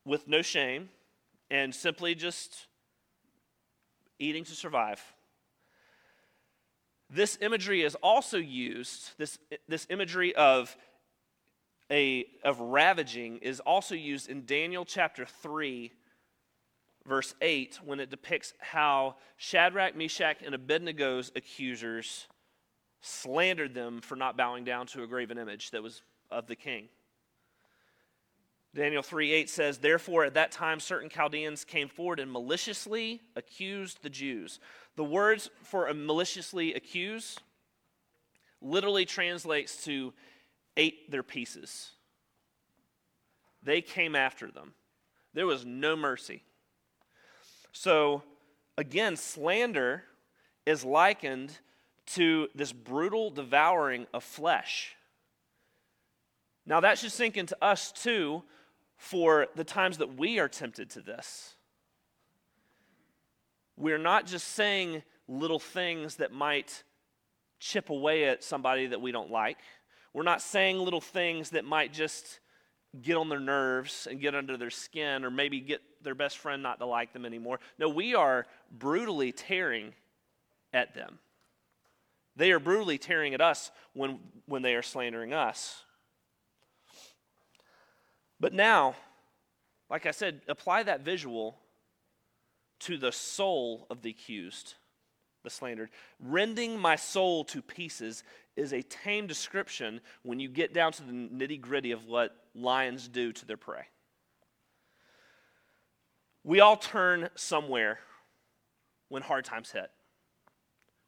with 0.05 0.27
no 0.27 0.41
shame 0.41 0.89
and 1.49 1.73
simply 1.73 2.13
just 2.13 2.67
eating 4.19 4.43
to 4.43 4.51
survive. 4.51 5.01
This 7.09 7.37
imagery 7.39 7.83
is 7.83 7.95
also 7.95 8.37
used, 8.37 9.11
this, 9.17 9.39
this 9.69 9.87
imagery 9.89 10.35
of, 10.35 10.75
a, 11.91 12.25
of 12.43 12.59
ravaging 12.59 13.37
is 13.37 13.59
also 13.59 13.95
used 13.95 14.29
in 14.29 14.45
Daniel 14.45 14.85
chapter 14.85 15.25
3, 15.25 15.91
verse 17.05 17.33
8, 17.41 17.79
when 17.83 17.99
it 17.99 18.09
depicts 18.09 18.53
how 18.59 19.15
Shadrach, 19.37 19.95
Meshach, 19.95 20.37
and 20.45 20.53
Abednego's 20.53 21.31
accusers 21.35 22.27
slandered 23.01 23.73
them 23.73 24.01
for 24.01 24.15
not 24.15 24.35
bowing 24.35 24.63
down 24.63 24.85
to 24.87 25.03
a 25.03 25.07
graven 25.07 25.37
image 25.37 25.71
that 25.71 25.83
was 25.83 26.01
of 26.29 26.47
the 26.47 26.55
king. 26.55 26.89
Daniel 28.75 29.01
3 29.01 29.31
8 29.31 29.49
says, 29.49 29.77
Therefore, 29.77 30.25
at 30.25 30.33
that 30.35 30.51
time, 30.51 30.79
certain 30.79 31.09
Chaldeans 31.09 31.63
came 31.63 31.87
forward 31.87 32.19
and 32.19 32.31
maliciously 32.31 33.21
accused 33.35 34.03
the 34.03 34.09
Jews. 34.09 34.59
The 34.95 35.03
words 35.03 35.49
for 35.63 35.91
maliciously 35.93 36.73
accuse 36.73 37.37
literally 38.61 39.05
translates 39.05 39.83
to 39.85 40.13
ate 40.77 41.11
their 41.11 41.23
pieces. 41.23 41.91
They 43.63 43.81
came 43.81 44.15
after 44.15 44.49
them. 44.49 44.73
There 45.33 45.45
was 45.45 45.65
no 45.65 45.95
mercy. 45.95 46.43
So, 47.73 48.23
again, 48.77 49.17
slander 49.17 50.03
is 50.65 50.85
likened 50.85 51.57
to 52.07 52.47
this 52.55 52.71
brutal 52.71 53.29
devouring 53.29 54.07
of 54.13 54.23
flesh. 54.23 54.95
Now, 56.65 56.79
that 56.79 56.97
should 56.97 57.11
sink 57.11 57.37
into 57.37 57.57
us 57.61 57.91
too 57.91 58.43
for 58.97 59.47
the 59.55 59.63
times 59.63 59.97
that 59.99 60.17
we 60.17 60.39
are 60.39 60.47
tempted 60.47 60.89
to 60.91 61.01
this. 61.01 61.55
We're 63.75 63.99
not 63.99 64.25
just 64.25 64.49
saying 64.49 65.03
little 65.27 65.59
things 65.59 66.15
that 66.15 66.31
might 66.31 66.83
chip 67.59 67.89
away 67.89 68.25
at 68.25 68.43
somebody 68.43 68.87
that 68.87 69.01
we 69.01 69.11
don't 69.11 69.29
like. 69.29 69.59
We're 70.17 70.23
not 70.23 70.41
saying 70.41 70.79
little 70.79 70.99
things 70.99 71.51
that 71.51 71.63
might 71.63 71.93
just 71.93 72.39
get 73.03 73.17
on 73.17 73.29
their 73.29 73.39
nerves 73.39 74.07
and 74.09 74.19
get 74.19 74.33
under 74.33 74.57
their 74.57 74.71
skin 74.71 75.23
or 75.23 75.29
maybe 75.29 75.59
get 75.59 75.79
their 76.01 76.15
best 76.15 76.39
friend 76.39 76.63
not 76.63 76.79
to 76.79 76.87
like 76.87 77.13
them 77.13 77.23
anymore. 77.23 77.59
No, 77.77 77.87
we 77.87 78.15
are 78.15 78.47
brutally 78.71 79.31
tearing 79.31 79.93
at 80.73 80.95
them. 80.95 81.19
They 82.35 82.51
are 82.51 82.57
brutally 82.57 82.97
tearing 82.97 83.35
at 83.35 83.41
us 83.41 83.69
when, 83.93 84.17
when 84.47 84.63
they 84.63 84.73
are 84.73 84.81
slandering 84.81 85.33
us. 85.33 85.83
But 88.39 88.53
now, 88.53 88.95
like 89.87 90.07
I 90.07 90.11
said, 90.11 90.41
apply 90.47 90.81
that 90.81 91.01
visual 91.01 91.59
to 92.79 92.97
the 92.97 93.11
soul 93.11 93.85
of 93.91 94.01
the 94.01 94.09
accused, 94.09 94.73
the 95.43 95.51
slandered. 95.51 95.91
Rending 96.19 96.79
my 96.79 96.95
soul 96.95 97.43
to 97.43 97.61
pieces 97.61 98.23
is 98.57 98.73
a 98.73 98.81
tame 98.81 99.27
description 99.27 100.01
when 100.23 100.39
you 100.39 100.49
get 100.49 100.73
down 100.73 100.91
to 100.93 101.03
the 101.03 101.13
nitty 101.13 101.61
gritty 101.61 101.91
of 101.91 102.05
what 102.05 102.35
lions 102.53 103.07
do 103.07 103.31
to 103.31 103.45
their 103.45 103.57
prey. 103.57 103.83
We 106.43 106.59
all 106.59 106.77
turn 106.77 107.29
somewhere 107.35 107.99
when 109.09 109.21
hard 109.21 109.45
times 109.45 109.71
hit. 109.71 109.89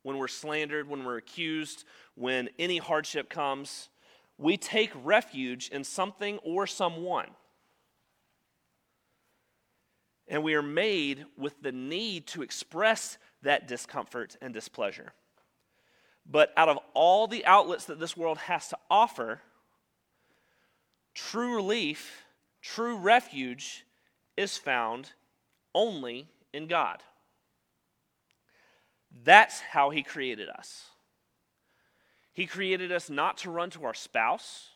When 0.04 0.18
we're 0.18 0.28
slandered, 0.28 0.88
when 0.88 1.04
we're 1.04 1.18
accused, 1.18 1.86
when 2.16 2.50
any 2.58 2.78
hardship 2.78 3.30
comes, 3.30 3.90
we 4.38 4.56
take 4.56 4.92
refuge 5.04 5.70
in 5.70 5.84
something 5.84 6.38
or 6.40 6.66
someone. 6.68 7.28
And 10.28 10.44
we 10.44 10.54
are 10.54 10.62
made 10.62 11.26
with 11.38 11.62
the 11.62 11.72
need 11.72 12.28
to 12.28 12.42
express 12.42 13.18
that 13.42 13.68
discomfort 13.68 14.38
and 14.42 14.54
displeasure. 14.54 15.14
But 16.32 16.54
out 16.56 16.70
of 16.70 16.78
all 16.94 17.28
the 17.28 17.46
outlets 17.46 17.86
that 17.86 18.00
this 18.00 18.16
world 18.16 18.38
has 18.38 18.68
to 18.70 18.78
offer, 18.90 19.42
true 21.16 21.56
relief, 21.56 22.24
true 22.62 22.98
refuge 22.98 23.86
is 24.38 24.58
found 24.58 25.12
only 25.74 26.28
in 26.54 26.68
God. 26.68 27.04
That's 29.24 29.60
how 29.60 29.90
He 29.90 30.04
created 30.04 30.50
us. 30.50 30.86
He 32.32 32.46
created 32.46 32.92
us 32.92 33.10
not 33.10 33.38
to 33.40 33.50
run 33.50 33.72
to 33.72 33.86
our 33.86 33.94
spouse, 33.96 34.70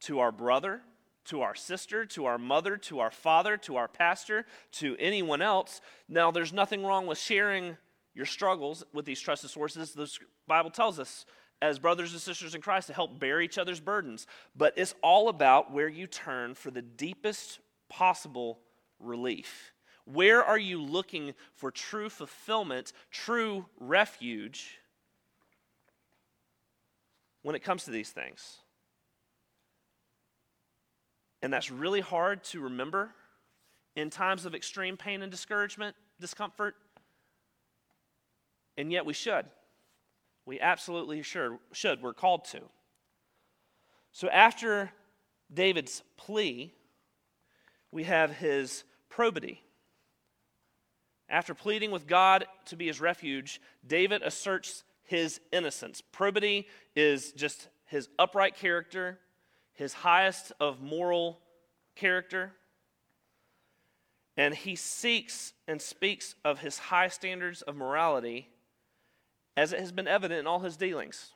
to 0.00 0.18
our 0.18 0.32
brother, 0.32 0.82
to 1.26 1.40
our 1.42 1.54
sister, 1.54 2.04
to 2.04 2.24
our 2.26 2.36
mother, 2.36 2.76
to 2.76 2.98
our 2.98 3.12
father, 3.12 3.56
to 3.58 3.76
our 3.76 3.86
pastor, 3.86 4.44
to 4.72 4.96
anyone 4.98 5.40
else. 5.40 5.80
Now, 6.08 6.32
there's 6.32 6.52
nothing 6.52 6.84
wrong 6.84 7.06
with 7.06 7.18
sharing 7.18 7.76
your 8.14 8.26
struggles 8.26 8.84
with 8.92 9.04
these 9.04 9.20
trusted 9.20 9.50
sources. 9.50 9.92
The 9.92 10.10
Bible 10.46 10.70
tells 10.70 10.98
us, 10.98 11.24
as 11.60 11.78
brothers 11.78 12.12
and 12.12 12.20
sisters 12.20 12.54
in 12.54 12.60
Christ, 12.60 12.88
to 12.88 12.92
help 12.92 13.20
bear 13.20 13.40
each 13.40 13.58
other's 13.58 13.80
burdens. 13.80 14.26
But 14.56 14.74
it's 14.76 14.94
all 15.02 15.28
about 15.28 15.72
where 15.72 15.88
you 15.88 16.06
turn 16.06 16.54
for 16.54 16.70
the 16.70 16.82
deepest 16.82 17.60
possible 17.88 18.58
relief. 18.98 19.72
Where 20.04 20.42
are 20.42 20.58
you 20.58 20.82
looking 20.82 21.34
for 21.54 21.70
true 21.70 22.08
fulfillment, 22.08 22.92
true 23.10 23.66
refuge? 23.78 24.78
when 27.42 27.56
it 27.56 27.62
comes 27.62 27.84
to 27.84 27.90
these 27.90 28.10
things. 28.10 28.58
And 31.42 31.52
that's 31.52 31.70
really 31.70 32.00
hard 32.00 32.44
to 32.44 32.60
remember 32.60 33.10
in 33.96 34.10
times 34.10 34.46
of 34.46 34.54
extreme 34.54 34.96
pain 34.96 35.22
and 35.22 35.30
discouragement, 35.30 35.96
discomfort. 36.20 36.76
And 38.76 38.90
yet 38.90 39.04
we 39.06 39.12
should. 39.12 39.46
We 40.46 40.60
absolutely 40.60 41.22
should. 41.22 41.58
should. 41.72 42.02
We're 42.02 42.14
called 42.14 42.44
to. 42.46 42.60
So 44.12 44.28
after 44.28 44.90
David's 45.52 46.02
plea, 46.16 46.72
we 47.90 48.04
have 48.04 48.30
his 48.30 48.84
probity. 49.08 49.62
After 51.28 51.54
pleading 51.54 51.90
with 51.90 52.06
God 52.06 52.46
to 52.66 52.76
be 52.76 52.86
his 52.86 53.00
refuge, 53.00 53.60
David 53.86 54.22
asserts 54.22 54.84
his 55.04 55.40
innocence. 55.52 56.00
Probity 56.00 56.66
is 56.94 57.32
just 57.32 57.68
his 57.86 58.08
upright 58.18 58.56
character, 58.56 59.18
his 59.72 59.92
highest 59.92 60.52
of 60.60 60.80
moral 60.82 61.38
character. 61.94 62.52
And 64.36 64.54
he 64.54 64.76
seeks 64.76 65.52
and 65.68 65.80
speaks 65.80 66.34
of 66.44 66.58
his 66.60 66.78
high 66.78 67.08
standards 67.08 67.62
of 67.62 67.76
morality 67.76 68.48
as 69.56 69.72
it 69.72 69.80
has 69.80 69.92
been 69.92 70.08
evident 70.08 70.40
in 70.40 70.46
all 70.46 70.60
his 70.60 70.76
dealings. 70.76 71.32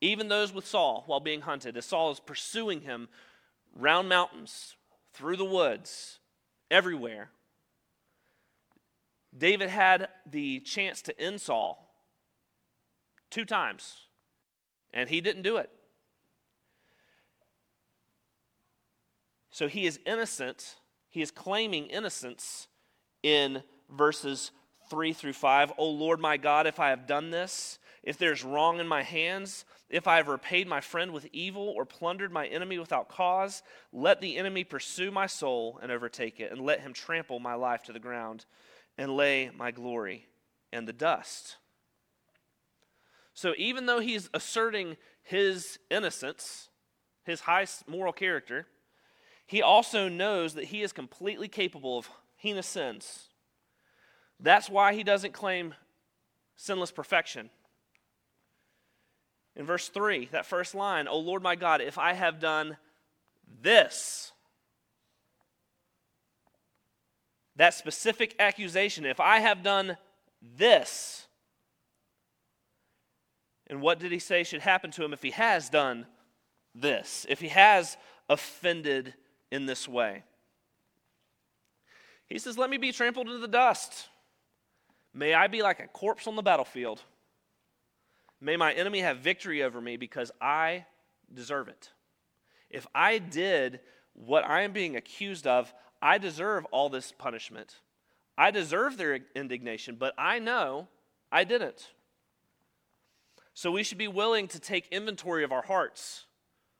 Even 0.00 0.28
those 0.28 0.52
with 0.52 0.66
Saul 0.66 1.04
while 1.06 1.20
being 1.20 1.40
hunted, 1.40 1.76
as 1.76 1.86
Saul 1.86 2.10
is 2.10 2.20
pursuing 2.20 2.82
him 2.82 3.08
round 3.74 4.08
mountains, 4.08 4.76
through 5.12 5.36
the 5.36 5.44
woods, 5.44 6.18
everywhere. 6.70 7.30
David 9.36 9.70
had 9.70 10.08
the 10.30 10.60
chance 10.60 11.02
to 11.02 11.18
end 11.20 11.40
Saul 11.40 11.90
two 13.30 13.44
times, 13.44 13.96
and 14.92 15.08
he 15.08 15.20
didn't 15.20 15.42
do 15.42 15.56
it. 15.56 15.70
So 19.50 19.68
he 19.68 19.86
is 19.86 19.98
innocent. 20.04 20.76
He 21.08 21.22
is 21.22 21.30
claiming 21.30 21.86
innocence 21.86 22.68
in 23.22 23.62
verses 23.90 24.50
3 24.88 25.12
through 25.12 25.32
5. 25.32 25.72
O 25.78 25.88
Lord 25.90 26.20
my 26.20 26.36
God, 26.36 26.66
if 26.66 26.80
I 26.80 26.90
have 26.90 27.06
done 27.06 27.30
this, 27.30 27.78
if 28.02 28.18
there's 28.18 28.44
wrong 28.44 28.78
in 28.78 28.86
my 28.86 29.02
hands, 29.02 29.64
if 29.88 30.06
I 30.06 30.16
have 30.16 30.28
repaid 30.28 30.66
my 30.66 30.80
friend 30.80 31.12
with 31.12 31.28
evil 31.32 31.72
or 31.76 31.84
plundered 31.84 32.32
my 32.32 32.46
enemy 32.46 32.78
without 32.78 33.08
cause, 33.08 33.62
let 33.92 34.20
the 34.20 34.36
enemy 34.36 34.64
pursue 34.64 35.10
my 35.10 35.26
soul 35.26 35.78
and 35.82 35.92
overtake 35.92 36.40
it, 36.40 36.50
and 36.50 36.60
let 36.60 36.80
him 36.80 36.92
trample 36.92 37.38
my 37.38 37.54
life 37.54 37.82
to 37.84 37.92
the 37.92 37.98
ground 37.98 38.44
and 38.98 39.16
lay 39.16 39.50
my 39.56 39.70
glory 39.70 40.26
in 40.72 40.84
the 40.84 40.92
dust. 40.92 41.56
So 43.34 43.54
even 43.58 43.86
though 43.86 44.00
he's 44.00 44.30
asserting 44.32 44.96
his 45.22 45.78
innocence, 45.90 46.68
his 47.24 47.40
high 47.40 47.66
moral 47.86 48.12
character, 48.12 48.66
he 49.46 49.62
also 49.62 50.08
knows 50.08 50.54
that 50.54 50.64
he 50.64 50.82
is 50.82 50.92
completely 50.92 51.48
capable 51.48 51.98
of 51.98 52.08
heinous 52.36 52.66
sins. 52.66 53.28
That's 54.40 54.68
why 54.68 54.94
he 54.94 55.02
doesn't 55.02 55.32
claim 55.32 55.74
sinless 56.56 56.90
perfection. 56.90 57.50
In 59.54 59.64
verse 59.64 59.88
3, 59.88 60.28
that 60.32 60.46
first 60.46 60.74
line, 60.74 61.08
O 61.08 61.18
Lord 61.18 61.42
my 61.42 61.56
God, 61.56 61.80
if 61.80 61.98
I 61.98 62.12
have 62.12 62.40
done 62.40 62.76
this, 63.62 64.32
that 67.56 67.72
specific 67.72 68.34
accusation, 68.38 69.06
if 69.06 69.18
I 69.18 69.40
have 69.40 69.62
done 69.62 69.96
this, 70.42 71.26
and 73.68 73.80
what 73.80 73.98
did 73.98 74.12
he 74.12 74.18
say 74.18 74.44
should 74.44 74.60
happen 74.60 74.90
to 74.92 75.04
him 75.04 75.12
if 75.12 75.22
he 75.22 75.30
has 75.30 75.70
done 75.70 76.06
this, 76.74 77.26
if 77.28 77.40
he 77.40 77.48
has 77.48 77.96
offended 78.28 79.14
in 79.50 79.66
this 79.66 79.88
way. 79.88 80.22
He 82.26 82.38
says, 82.38 82.58
Let 82.58 82.70
me 82.70 82.76
be 82.76 82.92
trampled 82.92 83.26
into 83.26 83.38
the 83.38 83.48
dust. 83.48 84.08
May 85.16 85.32
I 85.32 85.46
be 85.46 85.62
like 85.62 85.80
a 85.80 85.86
corpse 85.88 86.26
on 86.26 86.36
the 86.36 86.42
battlefield. 86.42 87.00
May 88.38 88.58
my 88.58 88.74
enemy 88.74 89.00
have 89.00 89.16
victory 89.16 89.62
over 89.62 89.80
me 89.80 89.96
because 89.96 90.30
I 90.42 90.84
deserve 91.32 91.68
it. 91.68 91.90
If 92.68 92.86
I 92.94 93.16
did 93.16 93.80
what 94.12 94.44
I 94.44 94.60
am 94.60 94.72
being 94.72 94.94
accused 94.94 95.46
of, 95.46 95.72
I 96.02 96.18
deserve 96.18 96.66
all 96.66 96.90
this 96.90 97.12
punishment. 97.12 97.76
I 98.36 98.50
deserve 98.50 98.98
their 98.98 99.20
indignation, 99.34 99.96
but 99.98 100.12
I 100.18 100.38
know 100.38 100.86
I 101.32 101.44
didn't. 101.44 101.88
So 103.54 103.70
we 103.70 103.84
should 103.84 103.96
be 103.96 104.08
willing 104.08 104.48
to 104.48 104.60
take 104.60 104.86
inventory 104.88 105.44
of 105.44 105.52
our 105.52 105.62
hearts 105.62 106.26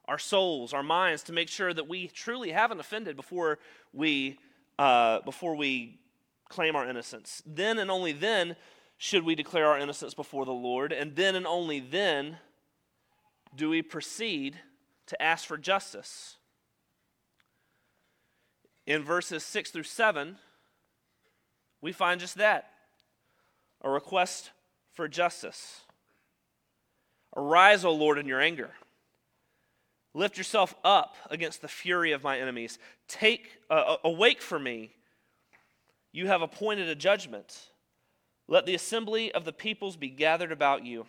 our 0.09 0.19
souls, 0.19 0.73
our 0.73 0.85
minds, 0.85 1.25
to 1.25 1.33
make 1.33 1.49
sure 1.49 1.75
that 1.75 1.89
we 1.89 2.07
truly 2.07 2.53
haven't 2.53 2.79
offended 2.79 3.17
before 3.17 3.59
we, 3.93 4.39
uh, 4.79 5.19
before 5.23 5.57
we 5.57 5.99
claim 6.49 6.77
our 6.77 6.89
innocence. 6.89 7.43
Then 7.47 7.79
and 7.79 7.91
only 7.91 8.13
then 8.13 8.57
should 8.99 9.25
we 9.25 9.35
declare 9.35 9.67
our 9.69 9.79
innocence 9.79 10.15
before 10.15 10.45
the 10.45 10.53
Lord, 10.53 10.93
and 10.93 11.17
then 11.17 11.35
and 11.35 11.47
only 11.47 11.81
then 11.81 12.39
do 13.55 13.69
we 13.71 13.83
proceed 13.83 14.59
to 15.07 15.23
ask 15.23 15.47
for 15.47 15.59
justice. 15.59 16.37
In 18.87 19.03
verses 19.03 19.43
6 19.45 19.71
through 19.71 19.83
7, 19.83 20.37
we 21.81 21.93
find 21.93 22.21
just 22.21 22.37
that 22.37 22.71
a 23.83 23.91
request 23.91 24.51
for 24.93 25.09
justice. 25.09 25.81
Arise, 27.37 27.85
O 27.85 27.93
Lord, 27.93 28.19
in 28.19 28.27
your 28.27 28.41
anger 28.41 28.71
Lift 30.17 30.39
yourself 30.39 30.75
up 30.83 31.15
against 31.29 31.61
the 31.61 31.69
fury 31.69 32.13
of 32.13 32.25
my 32.25 32.39
enemies. 32.39 32.79
Take 33.07 33.59
uh, 33.69 33.75
uh, 33.75 33.97
awake 34.03 34.41
for 34.41 34.59
me. 34.59 34.93
You 36.17 36.29
have 36.29 36.41
appointed 36.41 36.89
a 36.89 36.95
judgment. 36.95 37.73
Let 38.49 38.65
the 38.65 38.75
assembly 38.75 39.31
of 39.33 39.45
the 39.45 39.53
peoples 39.53 39.99
be 39.99 40.09
gathered 40.09 40.51
about 40.51 40.83
you. 40.83 41.05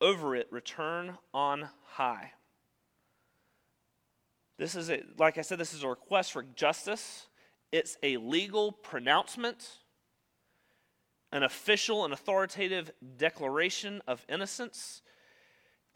Over 0.00 0.36
it 0.36 0.46
return 0.52 1.18
on 1.34 1.70
high. 1.86 2.30
This 4.58 4.76
is 4.76 4.90
a, 4.90 5.02
like 5.18 5.38
I 5.38 5.40
said, 5.40 5.58
this 5.58 5.74
is 5.74 5.82
a 5.82 5.88
request 5.88 6.30
for 6.30 6.44
justice. 6.44 7.26
It's 7.72 7.96
a 8.00 8.16
legal 8.18 8.70
pronouncement, 8.70 9.68
an 11.32 11.42
official 11.42 12.04
and 12.04 12.14
authoritative 12.14 12.92
declaration 13.16 14.02
of 14.06 14.24
innocence. 14.28 15.02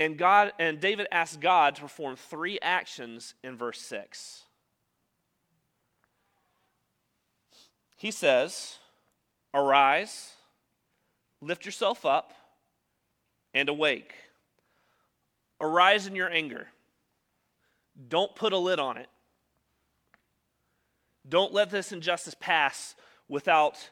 And 0.01 0.19
God 0.19 0.53
and 0.59 0.81
David 0.81 1.07
asked 1.13 1.41
God 1.41 1.77
to 1.77 1.83
perform 1.83 2.17
three 2.17 2.59
actions 2.61 3.35
in 3.45 3.57
verse 3.57 3.81
6. 3.83 4.44
He 8.05 8.11
says, 8.11 8.77
Arise, 9.55 10.35
lift 11.41 11.65
yourself 11.65 12.05
up, 12.05 12.35
and 13.55 13.71
awake. 13.71 14.13
Arise 15.59 16.07
in 16.07 16.15
your 16.15 16.31
anger. 16.31 16.67
Don't 18.09 18.35
put 18.35 18.53
a 18.53 18.59
lid 18.59 18.79
on 18.79 18.99
it. 18.99 19.07
Don't 21.27 21.55
let 21.55 21.71
this 21.71 21.93
injustice 21.93 22.37
pass 22.39 22.95
without 23.27 23.89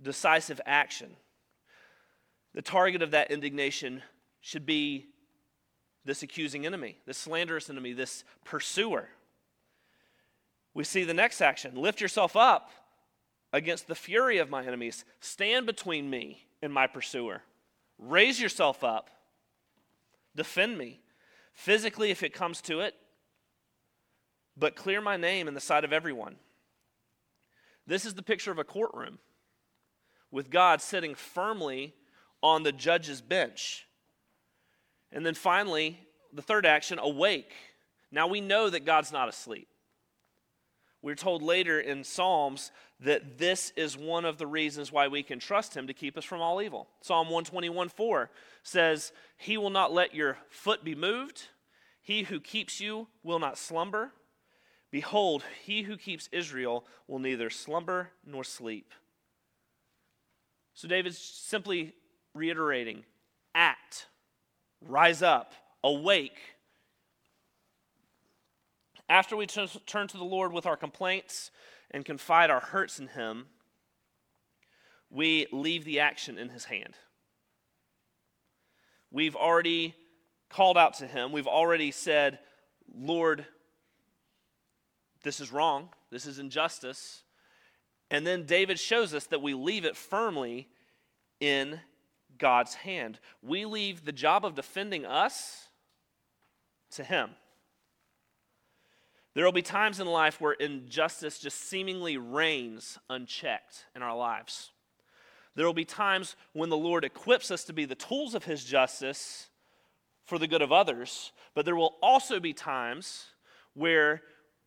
decisive 0.00 0.60
action. 0.64 1.10
The 2.54 2.62
target 2.62 3.02
of 3.02 3.10
that 3.10 3.32
indignation 3.32 4.02
should 4.40 4.64
be 4.64 5.06
this 6.04 6.22
accusing 6.22 6.64
enemy, 6.64 6.98
this 7.06 7.18
slanderous 7.18 7.68
enemy, 7.70 7.92
this 7.92 8.22
pursuer. 8.44 9.08
We 10.74 10.84
see 10.84 11.02
the 11.02 11.12
next 11.12 11.40
action 11.40 11.74
lift 11.74 12.00
yourself 12.00 12.36
up 12.36 12.70
against 13.52 13.88
the 13.88 13.94
fury 13.94 14.38
of 14.38 14.50
my 14.50 14.64
enemies, 14.64 15.04
stand 15.20 15.66
between 15.66 16.08
me 16.08 16.46
and 16.62 16.72
my 16.72 16.86
pursuer. 16.86 17.42
Raise 17.98 18.40
yourself 18.40 18.84
up, 18.84 19.10
defend 20.34 20.78
me, 20.78 21.00
physically 21.52 22.10
if 22.10 22.22
it 22.22 22.32
comes 22.32 22.60
to 22.62 22.80
it, 22.80 22.94
but 24.56 24.76
clear 24.76 25.00
my 25.00 25.16
name 25.16 25.48
in 25.48 25.54
the 25.54 25.60
sight 25.60 25.84
of 25.84 25.92
everyone. 25.92 26.36
This 27.86 28.04
is 28.04 28.14
the 28.14 28.22
picture 28.22 28.52
of 28.52 28.58
a 28.58 28.64
courtroom 28.64 29.18
with 30.30 30.50
God 30.50 30.80
sitting 30.80 31.14
firmly 31.14 31.94
on 32.42 32.62
the 32.62 32.72
judge's 32.72 33.20
bench. 33.20 33.86
And 35.12 35.26
then 35.26 35.34
finally, 35.34 35.98
the 36.32 36.42
third 36.42 36.66
action, 36.66 36.98
awake. 36.98 37.52
Now 38.12 38.26
we 38.26 38.40
know 38.40 38.70
that 38.70 38.84
God's 38.84 39.12
not 39.12 39.28
asleep. 39.28 39.68
We're 41.02 41.14
told 41.14 41.42
later 41.42 41.80
in 41.80 42.04
Psalms 42.04 42.70
that 43.00 43.38
this 43.38 43.72
is 43.76 43.96
one 43.96 44.24
of 44.24 44.36
the 44.36 44.46
reasons 44.46 44.92
why 44.92 45.08
we 45.08 45.22
can 45.22 45.38
trust 45.38 45.74
him 45.74 45.86
to 45.86 45.94
keep 45.94 46.18
us 46.18 46.24
from 46.24 46.42
all 46.42 46.60
evil. 46.60 46.88
Psalm 47.00 47.28
121 47.28 47.88
4 47.88 48.30
says, 48.62 49.12
He 49.36 49.56
will 49.56 49.70
not 49.70 49.92
let 49.92 50.14
your 50.14 50.36
foot 50.50 50.84
be 50.84 50.94
moved. 50.94 51.48
He 52.02 52.24
who 52.24 52.40
keeps 52.40 52.80
you 52.80 53.08
will 53.22 53.38
not 53.38 53.56
slumber. 53.56 54.12
Behold, 54.90 55.44
he 55.62 55.82
who 55.82 55.96
keeps 55.96 56.28
Israel 56.32 56.84
will 57.06 57.18
neither 57.18 57.48
slumber 57.48 58.10
nor 58.26 58.44
sleep. 58.44 58.92
So 60.74 60.88
David's 60.88 61.18
simply 61.18 61.94
reiterating 62.34 63.04
act 63.54 64.06
rise 64.80 65.22
up, 65.22 65.52
awake. 65.82 66.38
After 69.10 69.36
we 69.36 69.46
t- 69.46 69.66
turn 69.86 70.06
to 70.06 70.16
the 70.16 70.24
Lord 70.24 70.52
with 70.52 70.66
our 70.66 70.76
complaints 70.76 71.50
and 71.90 72.04
confide 72.04 72.48
our 72.48 72.60
hurts 72.60 73.00
in 73.00 73.08
Him, 73.08 73.46
we 75.10 75.48
leave 75.50 75.84
the 75.84 75.98
action 75.98 76.38
in 76.38 76.48
His 76.48 76.66
hand. 76.66 76.94
We've 79.10 79.34
already 79.34 79.96
called 80.48 80.78
out 80.78 80.94
to 80.98 81.08
Him, 81.08 81.32
we've 81.32 81.48
already 81.48 81.90
said, 81.90 82.38
Lord, 82.94 83.44
this 85.24 85.40
is 85.40 85.50
wrong, 85.50 85.88
this 86.12 86.24
is 86.24 86.38
injustice. 86.38 87.24
And 88.12 88.24
then 88.24 88.46
David 88.46 88.78
shows 88.78 89.12
us 89.12 89.26
that 89.26 89.42
we 89.42 89.54
leave 89.54 89.84
it 89.84 89.96
firmly 89.96 90.68
in 91.40 91.80
God's 92.38 92.74
hand. 92.74 93.18
We 93.42 93.64
leave 93.64 94.04
the 94.04 94.12
job 94.12 94.44
of 94.44 94.54
defending 94.54 95.04
us 95.04 95.66
to 96.92 97.02
Him. 97.02 97.30
There 99.40 99.46
will 99.46 99.52
be 99.52 99.62
times 99.62 100.00
in 100.00 100.06
life 100.06 100.38
where 100.38 100.52
injustice 100.52 101.38
just 101.38 101.62
seemingly 101.62 102.18
reigns 102.18 102.98
unchecked 103.08 103.86
in 103.96 104.02
our 104.02 104.14
lives. 104.14 104.70
There 105.54 105.64
will 105.64 105.72
be 105.72 105.86
times 105.86 106.36
when 106.52 106.68
the 106.68 106.76
Lord 106.76 107.06
equips 107.06 107.50
us 107.50 107.64
to 107.64 107.72
be 107.72 107.86
the 107.86 107.94
tools 107.94 108.34
of 108.34 108.44
His 108.44 108.62
justice 108.62 109.48
for 110.26 110.38
the 110.38 110.46
good 110.46 110.60
of 110.60 110.72
others, 110.72 111.32
but 111.54 111.64
there 111.64 111.74
will 111.74 111.96
also 112.02 112.38
be 112.38 112.52
times 112.52 113.28
where 113.72 114.20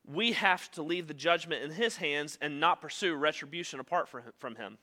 we 0.08 0.32
have 0.32 0.72
to 0.72 0.82
leave 0.82 1.08
the 1.08 1.14
judgment 1.14 1.62
in 1.62 1.70
His 1.70 1.98
hands 1.98 2.40
and 2.42 2.60
not 2.60 2.82
pursue 2.82 3.14
retribution 3.14 3.80
apart 3.80 4.10
from 4.10 4.56
Him. 4.56 4.80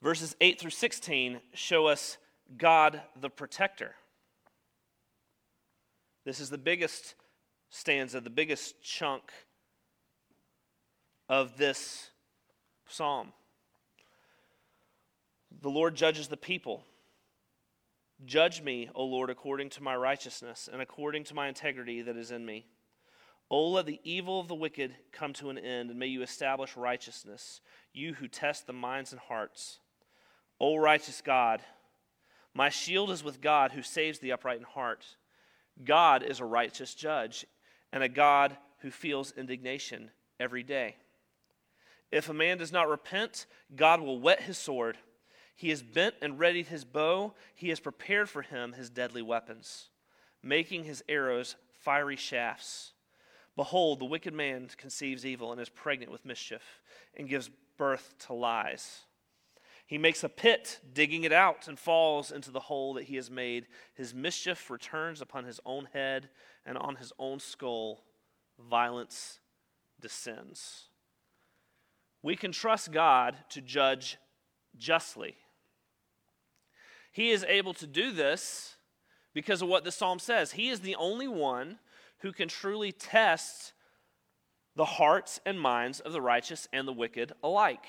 Verses 0.00 0.34
8 0.40 0.58
through 0.58 0.70
16 0.70 1.38
show 1.52 1.84
us 1.84 2.16
God 2.56 3.02
the 3.20 3.28
protector. 3.28 3.94
This 6.26 6.40
is 6.40 6.50
the 6.50 6.58
biggest 6.58 7.14
stanza, 7.70 8.20
the 8.20 8.30
biggest 8.30 8.82
chunk 8.82 9.30
of 11.28 11.56
this 11.56 12.10
psalm. 12.88 13.32
The 15.62 15.70
Lord 15.70 15.94
judges 15.94 16.26
the 16.26 16.36
people. 16.36 16.82
Judge 18.24 18.60
me, 18.60 18.90
O 18.92 19.04
Lord, 19.04 19.30
according 19.30 19.70
to 19.70 19.84
my 19.84 19.94
righteousness 19.94 20.68
and 20.70 20.82
according 20.82 21.22
to 21.24 21.34
my 21.34 21.46
integrity 21.46 22.02
that 22.02 22.16
is 22.16 22.32
in 22.32 22.44
me. 22.44 22.66
O 23.48 23.68
let 23.68 23.86
the 23.86 24.00
evil 24.02 24.40
of 24.40 24.48
the 24.48 24.54
wicked 24.56 24.96
come 25.12 25.32
to 25.34 25.50
an 25.50 25.58
end, 25.58 25.90
and 25.90 25.98
may 25.98 26.08
you 26.08 26.22
establish 26.22 26.76
righteousness, 26.76 27.60
you 27.92 28.14
who 28.14 28.26
test 28.26 28.66
the 28.66 28.72
minds 28.72 29.12
and 29.12 29.20
hearts. 29.20 29.78
O 30.60 30.74
righteous 30.74 31.22
God, 31.24 31.62
my 32.52 32.68
shield 32.68 33.12
is 33.12 33.22
with 33.22 33.40
God 33.40 33.70
who 33.70 33.82
saves 33.82 34.18
the 34.18 34.32
upright 34.32 34.58
in 34.58 34.64
heart. 34.64 35.04
God 35.84 36.22
is 36.22 36.40
a 36.40 36.44
righteous 36.44 36.94
judge 36.94 37.46
and 37.92 38.02
a 38.02 38.08
God 38.08 38.56
who 38.78 38.90
feels 38.90 39.32
indignation 39.32 40.10
every 40.38 40.62
day. 40.62 40.96
If 42.10 42.28
a 42.28 42.34
man 42.34 42.58
does 42.58 42.72
not 42.72 42.88
repent, 42.88 43.46
God 43.74 44.00
will 44.00 44.20
whet 44.20 44.42
his 44.42 44.58
sword. 44.58 44.98
He 45.54 45.70
has 45.70 45.82
bent 45.82 46.14
and 46.20 46.38
readied 46.38 46.68
his 46.68 46.84
bow. 46.84 47.34
He 47.54 47.70
has 47.70 47.80
prepared 47.80 48.28
for 48.28 48.42
him 48.42 48.72
his 48.72 48.90
deadly 48.90 49.22
weapons, 49.22 49.88
making 50.42 50.84
his 50.84 51.02
arrows 51.08 51.56
fiery 51.80 52.16
shafts. 52.16 52.92
Behold, 53.56 53.98
the 53.98 54.04
wicked 54.04 54.34
man 54.34 54.68
conceives 54.76 55.24
evil 55.24 55.50
and 55.50 55.60
is 55.60 55.70
pregnant 55.70 56.12
with 56.12 56.26
mischief 56.26 56.80
and 57.16 57.28
gives 57.28 57.50
birth 57.78 58.14
to 58.26 58.34
lies. 58.34 59.00
He 59.86 59.98
makes 59.98 60.24
a 60.24 60.28
pit, 60.28 60.80
digging 60.92 61.22
it 61.22 61.32
out, 61.32 61.68
and 61.68 61.78
falls 61.78 62.32
into 62.32 62.50
the 62.50 62.60
hole 62.60 62.94
that 62.94 63.04
he 63.04 63.16
has 63.16 63.30
made. 63.30 63.66
His 63.94 64.12
mischief 64.12 64.68
returns 64.68 65.20
upon 65.20 65.44
his 65.44 65.60
own 65.64 65.88
head, 65.92 66.28
and 66.64 66.76
on 66.76 66.96
his 66.96 67.12
own 67.18 67.38
skull, 67.38 68.02
violence 68.58 69.38
descends. 70.00 70.88
We 72.20 72.34
can 72.34 72.50
trust 72.50 72.90
God 72.90 73.36
to 73.50 73.60
judge 73.60 74.18
justly. 74.76 75.36
He 77.12 77.30
is 77.30 77.44
able 77.48 77.72
to 77.74 77.86
do 77.86 78.10
this 78.10 78.74
because 79.32 79.62
of 79.62 79.68
what 79.68 79.84
the 79.84 79.92
psalm 79.92 80.18
says. 80.18 80.52
He 80.52 80.68
is 80.68 80.80
the 80.80 80.96
only 80.96 81.28
one 81.28 81.78
who 82.18 82.32
can 82.32 82.48
truly 82.48 82.90
test 82.90 83.72
the 84.74 84.84
hearts 84.84 85.40
and 85.46 85.60
minds 85.60 86.00
of 86.00 86.12
the 86.12 86.20
righteous 86.20 86.66
and 86.72 86.88
the 86.88 86.92
wicked 86.92 87.32
alike. 87.42 87.86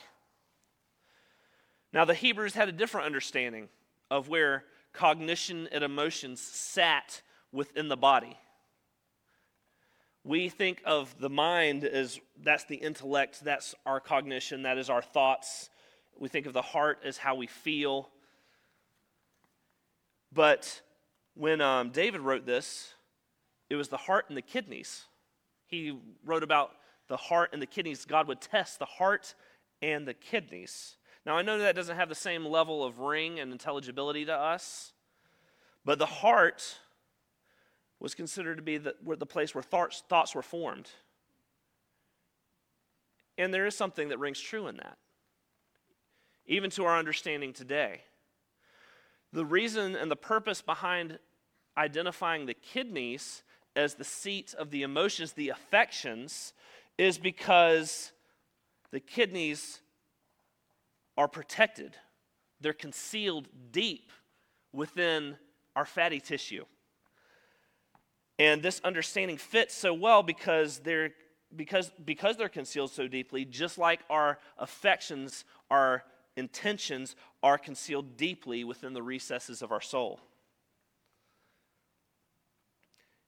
Now, 1.94 2.06
the 2.06 2.14
Hebrews 2.14 2.54
had 2.54 2.70
a 2.70 2.74
different 2.74 3.06
understanding 3.06 3.70
of 4.12 4.28
where 4.28 4.66
cognition 4.94 5.68
and 5.72 5.84
emotions 5.84 6.42
sat 6.42 7.22
within 7.52 7.88
the 7.88 7.98
body. 7.98 8.38
We 10.24 10.50
think 10.50 10.82
of 10.86 11.16
the 11.20 11.30
mind 11.30 11.86
as 11.86 12.20
that's 12.42 12.66
the 12.66 12.76
intellect, 12.76 13.44
that's 13.44 13.74
our 13.86 14.00
cognition, 14.00 14.64
that 14.64 14.78
is 14.78 14.90
our 14.90 15.02
thoughts. 15.02 15.70
We 16.20 16.28
think 16.28 16.46
of 16.48 16.54
the 16.54 16.62
heart 16.62 17.00
as 17.06 17.18
how 17.18 17.36
we 17.36 17.48
feel. 17.48 18.10
But 20.34 20.82
when 21.36 21.62
um, 21.62 21.92
David 21.92 22.22
wrote 22.22 22.46
this, 22.46 22.94
it 23.70 23.76
was 23.76 23.88
the 23.88 23.98
heart 23.98 24.26
and 24.28 24.36
the 24.36 24.42
kidneys. 24.42 25.06
He 25.68 25.98
wrote 26.26 26.44
about 26.44 26.72
the 27.08 27.18
heart 27.18 27.52
and 27.54 27.62
the 27.62 27.66
kidneys. 27.68 28.06
God 28.06 28.28
would 28.28 28.42
test 28.42 28.80
the 28.80 28.86
heart 28.86 29.34
and 29.82 30.08
the 30.08 30.14
kidneys. 30.14 30.98
Now, 31.28 31.36
I 31.36 31.42
know 31.42 31.58
that 31.58 31.76
doesn't 31.76 31.98
have 31.98 32.08
the 32.08 32.16
same 32.16 32.46
level 32.46 32.86
of 32.86 33.00
ring 33.00 33.42
and 33.42 33.52
intelligibility 33.52 34.24
to 34.24 34.34
us, 34.34 34.94
but 35.84 36.00
the 36.00 36.06
heart 36.06 36.78
was 38.00 38.16
considered 38.16 38.56
to 38.56 38.64
be 38.64 38.78
the, 38.78 38.96
the 39.06 39.26
place 39.26 39.54
where 39.54 39.62
thoughts, 39.62 40.02
thoughts 40.08 40.34
were 40.34 40.42
formed. 40.42 40.90
And 43.38 43.54
there 43.54 43.66
is 43.66 43.76
something 43.76 44.08
that 44.08 44.20
rings 44.20 44.40
true 44.40 44.68
in 44.68 44.78
that, 44.78 44.98
even 46.46 46.70
to 46.72 46.86
our 46.86 46.98
understanding 46.98 47.52
today. 47.52 48.04
The 49.34 49.44
reason 49.44 49.98
and 49.98 50.10
the 50.10 50.16
purpose 50.16 50.62
behind 50.62 51.20
identifying 51.76 52.46
the 52.46 52.54
kidneys 52.54 53.44
as 53.76 53.96
the 53.96 54.06
seat 54.06 54.56
of 54.58 54.72
the 54.72 54.82
emotions, 54.82 55.34
the 55.34 55.50
affections, 55.50 56.54
is 56.98 57.18
because 57.18 58.14
the 58.92 59.02
kidneys 59.02 59.82
are 61.18 61.28
protected, 61.28 61.96
they're 62.62 62.74
concealed 62.74 63.48
deep 63.72 64.12
within 64.72 65.38
our 65.76 65.86
fatty 65.86 66.20
tissue. 66.20 66.66
And 68.40 68.62
this 68.62 68.80
understanding 68.84 69.38
fits 69.38 69.74
so 69.74 69.94
well 69.94 70.22
because 70.24 70.80
they're 70.80 71.12
because 71.56 71.92
because 72.04 72.38
they're 72.38 72.50
concealed 72.50 72.92
so 72.92 73.08
deeply, 73.08 73.46
just 73.46 73.78
like 73.78 74.02
our 74.10 74.38
affections, 74.58 75.46
our 75.72 76.04
intentions 76.36 77.16
are 77.42 77.58
concealed 77.58 78.18
deeply 78.18 78.64
within 78.64 78.94
the 78.94 79.02
recesses 79.02 79.62
of 79.62 79.72
our 79.72 79.82
soul. 79.82 80.20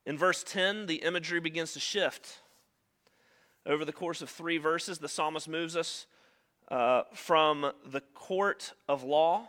In 0.06 0.17
verse 0.17 0.43
10, 0.43 0.86
the 0.86 0.95
imagery 0.95 1.39
begins 1.39 1.73
to 1.73 1.80
shift. 1.80 2.39
Over 3.65 3.86
the 3.86 3.93
course 3.93 4.21
of 4.21 4.30
three 4.30 4.58
verses, 4.58 4.97
the 4.97 5.10
psalmist 5.10 5.47
moves 5.47 5.75
us 5.75 6.08
uh, 6.69 7.03
from 7.13 7.71
the 7.86 8.01
court 8.13 8.73
of 8.88 9.03
law 9.03 9.47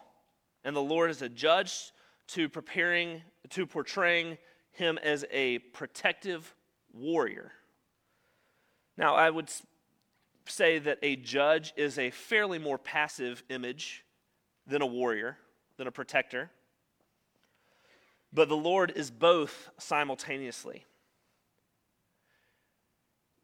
and 0.64 0.74
the 0.74 0.80
Lord 0.80 1.10
as 1.10 1.22
a 1.22 1.28
judge 1.28 1.92
to 2.28 2.48
preparing 2.48 3.22
to 3.50 3.66
portraying 3.66 4.38
him 4.72 4.98
as 5.02 5.24
a 5.30 5.58
protective 5.58 6.54
warrior. 6.92 7.52
Now, 8.96 9.14
I 9.14 9.30
would 9.30 9.50
say 10.46 10.78
that 10.78 10.98
a 11.02 11.16
judge 11.16 11.72
is 11.76 11.98
a 11.98 12.10
fairly 12.10 12.58
more 12.58 12.78
passive 12.78 13.42
image 13.48 14.04
than 14.66 14.82
a 14.82 14.86
warrior, 14.86 15.38
than 15.76 15.86
a 15.86 15.92
protector. 15.92 16.50
But 18.32 18.48
the 18.48 18.56
Lord 18.56 18.92
is 18.94 19.10
both 19.10 19.70
simultaneously. 19.78 20.84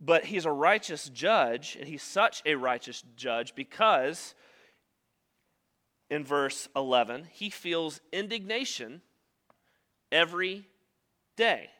But 0.01 0.27
he's 0.27 0.45
a 0.45 0.53
righteous 0.53 1.09
judge, 1.09 1.77
and 1.79 1.89
he's 1.89 2.03
such 2.03 2.43
a 2.45 2.55
righteous 2.55 3.03
judge 3.17 3.55
because 3.55 4.35
in 6.11 6.25
verse 6.25 6.69
11, 6.77 7.29
he 7.33 7.51
feels 7.51 8.01
indignation 8.13 9.01
every 10.13 10.67
day. 11.37 11.71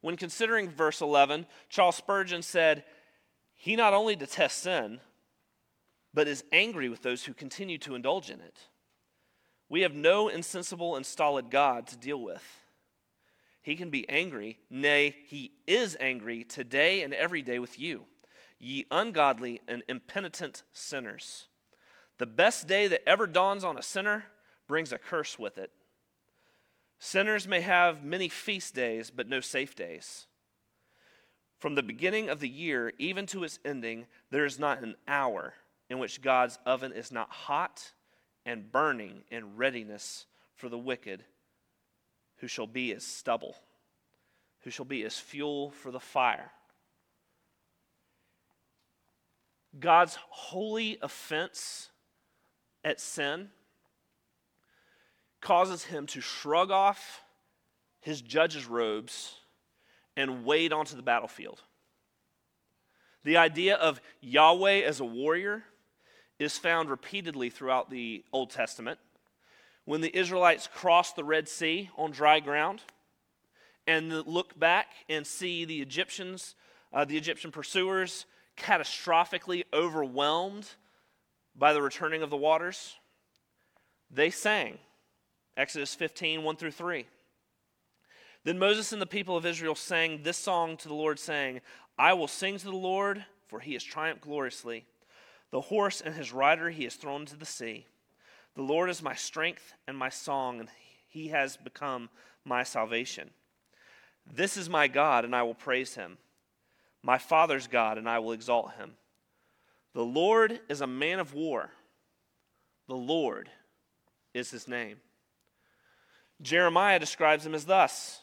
When 0.00 0.16
considering 0.16 0.70
verse 0.70 1.00
11, 1.00 1.46
Charles 1.68 1.96
Spurgeon 1.96 2.42
said, 2.42 2.84
He 3.54 3.76
not 3.76 3.92
only 3.92 4.14
detests 4.14 4.62
sin, 4.62 5.00
but 6.14 6.28
is 6.28 6.44
angry 6.52 6.88
with 6.88 7.02
those 7.02 7.24
who 7.24 7.34
continue 7.34 7.78
to 7.78 7.94
indulge 7.94 8.30
in 8.30 8.40
it. 8.40 8.56
We 9.68 9.82
have 9.82 9.94
no 9.94 10.28
insensible 10.28 10.96
and 10.96 11.04
stolid 11.04 11.50
God 11.50 11.86
to 11.88 11.96
deal 11.96 12.22
with. 12.22 12.42
He 13.68 13.76
can 13.76 13.90
be 13.90 14.08
angry, 14.08 14.58
nay, 14.70 15.14
he 15.26 15.52
is 15.66 15.94
angry 16.00 16.42
today 16.42 17.02
and 17.02 17.12
every 17.12 17.42
day 17.42 17.58
with 17.58 17.78
you, 17.78 18.06
ye 18.58 18.86
ungodly 18.90 19.60
and 19.68 19.82
impenitent 19.90 20.62
sinners. 20.72 21.48
The 22.16 22.24
best 22.24 22.66
day 22.66 22.86
that 22.88 23.06
ever 23.06 23.26
dawns 23.26 23.64
on 23.64 23.76
a 23.76 23.82
sinner 23.82 24.24
brings 24.68 24.90
a 24.90 24.96
curse 24.96 25.38
with 25.38 25.58
it. 25.58 25.70
Sinners 26.98 27.46
may 27.46 27.60
have 27.60 28.02
many 28.02 28.30
feast 28.30 28.74
days, 28.74 29.10
but 29.10 29.28
no 29.28 29.40
safe 29.40 29.76
days. 29.76 30.28
From 31.58 31.74
the 31.74 31.82
beginning 31.82 32.30
of 32.30 32.40
the 32.40 32.48
year 32.48 32.94
even 32.96 33.26
to 33.26 33.44
its 33.44 33.58
ending, 33.66 34.06
there 34.30 34.46
is 34.46 34.58
not 34.58 34.82
an 34.82 34.94
hour 35.06 35.52
in 35.90 35.98
which 35.98 36.22
God's 36.22 36.58
oven 36.64 36.92
is 36.92 37.12
not 37.12 37.30
hot 37.30 37.92
and 38.46 38.72
burning 38.72 39.24
in 39.30 39.56
readiness 39.56 40.24
for 40.54 40.70
the 40.70 40.78
wicked 40.78 41.26
who 42.38 42.46
shall 42.46 42.66
be 42.66 42.92
as 42.92 43.04
stubble, 43.04 43.56
who 44.60 44.70
shall 44.70 44.84
be 44.84 45.04
as 45.04 45.18
fuel 45.18 45.70
for 45.70 45.90
the 45.90 46.00
fire. 46.00 46.50
God's 49.78 50.18
holy 50.30 50.98
offense 51.02 51.90
at 52.84 53.00
sin 53.00 53.50
causes 55.40 55.84
him 55.84 56.06
to 56.06 56.20
shrug 56.20 56.70
off 56.70 57.22
his 58.00 58.20
judge's 58.20 58.66
robes 58.66 59.34
and 60.16 60.44
wade 60.44 60.72
onto 60.72 60.96
the 60.96 61.02
battlefield. 61.02 61.60
The 63.24 63.36
idea 63.36 63.76
of 63.76 64.00
Yahweh 64.20 64.80
as 64.80 65.00
a 65.00 65.04
warrior 65.04 65.64
is 66.38 66.56
found 66.56 66.88
repeatedly 66.88 67.50
throughout 67.50 67.90
the 67.90 68.24
Old 68.32 68.50
Testament. 68.50 68.98
When 69.88 70.02
the 70.02 70.14
Israelites 70.14 70.68
crossed 70.70 71.16
the 71.16 71.24
Red 71.24 71.48
Sea 71.48 71.88
on 71.96 72.10
dry 72.10 72.40
ground 72.40 72.82
and 73.86 74.12
look 74.26 74.60
back 74.60 74.88
and 75.08 75.26
see 75.26 75.64
the 75.64 75.80
Egyptians, 75.80 76.56
uh, 76.92 77.06
the 77.06 77.16
Egyptian 77.16 77.50
pursuers, 77.50 78.26
catastrophically 78.58 79.64
overwhelmed 79.72 80.68
by 81.56 81.72
the 81.72 81.80
returning 81.80 82.22
of 82.22 82.28
the 82.28 82.36
waters, 82.36 82.96
they 84.10 84.28
sang. 84.28 84.76
Exodus 85.56 85.94
15, 85.94 86.42
1 86.42 86.56
through 86.56 86.72
3. 86.72 87.06
Then 88.44 88.58
Moses 88.58 88.92
and 88.92 89.00
the 89.00 89.06
people 89.06 89.38
of 89.38 89.46
Israel 89.46 89.74
sang 89.74 90.22
this 90.22 90.36
song 90.36 90.76
to 90.76 90.88
the 90.88 90.92
Lord, 90.92 91.18
saying, 91.18 91.62
I 91.98 92.12
will 92.12 92.28
sing 92.28 92.58
to 92.58 92.66
the 92.66 92.72
Lord, 92.72 93.24
for 93.46 93.60
he 93.60 93.72
has 93.72 93.82
triumphed 93.84 94.20
gloriously. 94.20 94.84
The 95.50 95.62
horse 95.62 96.02
and 96.02 96.14
his 96.14 96.30
rider 96.30 96.68
he 96.68 96.84
has 96.84 96.96
thrown 96.96 97.22
into 97.22 97.36
the 97.36 97.46
sea. 97.46 97.86
The 98.54 98.62
Lord 98.62 98.90
is 98.90 99.02
my 99.02 99.14
strength 99.14 99.74
and 99.86 99.96
my 99.96 100.08
song, 100.08 100.60
and 100.60 100.68
he 101.06 101.28
has 101.28 101.56
become 101.56 102.10
my 102.44 102.62
salvation. 102.62 103.30
This 104.26 104.56
is 104.56 104.68
my 104.68 104.88
God, 104.88 105.24
and 105.24 105.34
I 105.34 105.42
will 105.42 105.54
praise 105.54 105.94
him, 105.94 106.18
my 107.02 107.18
Father's 107.18 107.66
God, 107.66 107.98
and 107.98 108.08
I 108.08 108.18
will 108.18 108.32
exalt 108.32 108.74
him. 108.74 108.92
The 109.94 110.04
Lord 110.04 110.60
is 110.68 110.80
a 110.80 110.86
man 110.86 111.18
of 111.18 111.34
war. 111.34 111.70
The 112.88 112.96
Lord 112.96 113.48
is 114.34 114.50
his 114.50 114.68
name. 114.68 114.96
Jeremiah 116.40 116.98
describes 116.98 117.44
him 117.44 117.54
as 117.54 117.64
thus 117.64 118.20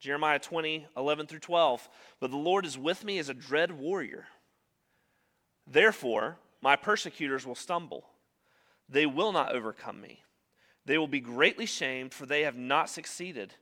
Jeremiah 0.00 0.38
20, 0.38 0.86
11 0.96 1.26
through 1.26 1.38
12. 1.40 1.88
But 2.20 2.30
the 2.30 2.36
Lord 2.36 2.66
is 2.66 2.76
with 2.76 3.04
me 3.04 3.18
as 3.18 3.28
a 3.28 3.34
dread 3.34 3.72
warrior. 3.72 4.26
Therefore, 5.66 6.36
my 6.60 6.76
persecutors 6.76 7.46
will 7.46 7.54
stumble. 7.54 8.04
They 8.88 9.06
will 9.06 9.32
not 9.32 9.52
overcome 9.52 10.00
me. 10.00 10.22
They 10.86 10.98
will 10.98 11.08
be 11.08 11.20
greatly 11.20 11.66
shamed, 11.66 12.12
for 12.12 12.26
they 12.26 12.42
have 12.42 12.56
not 12.56 12.90
succeeded. 12.90 13.54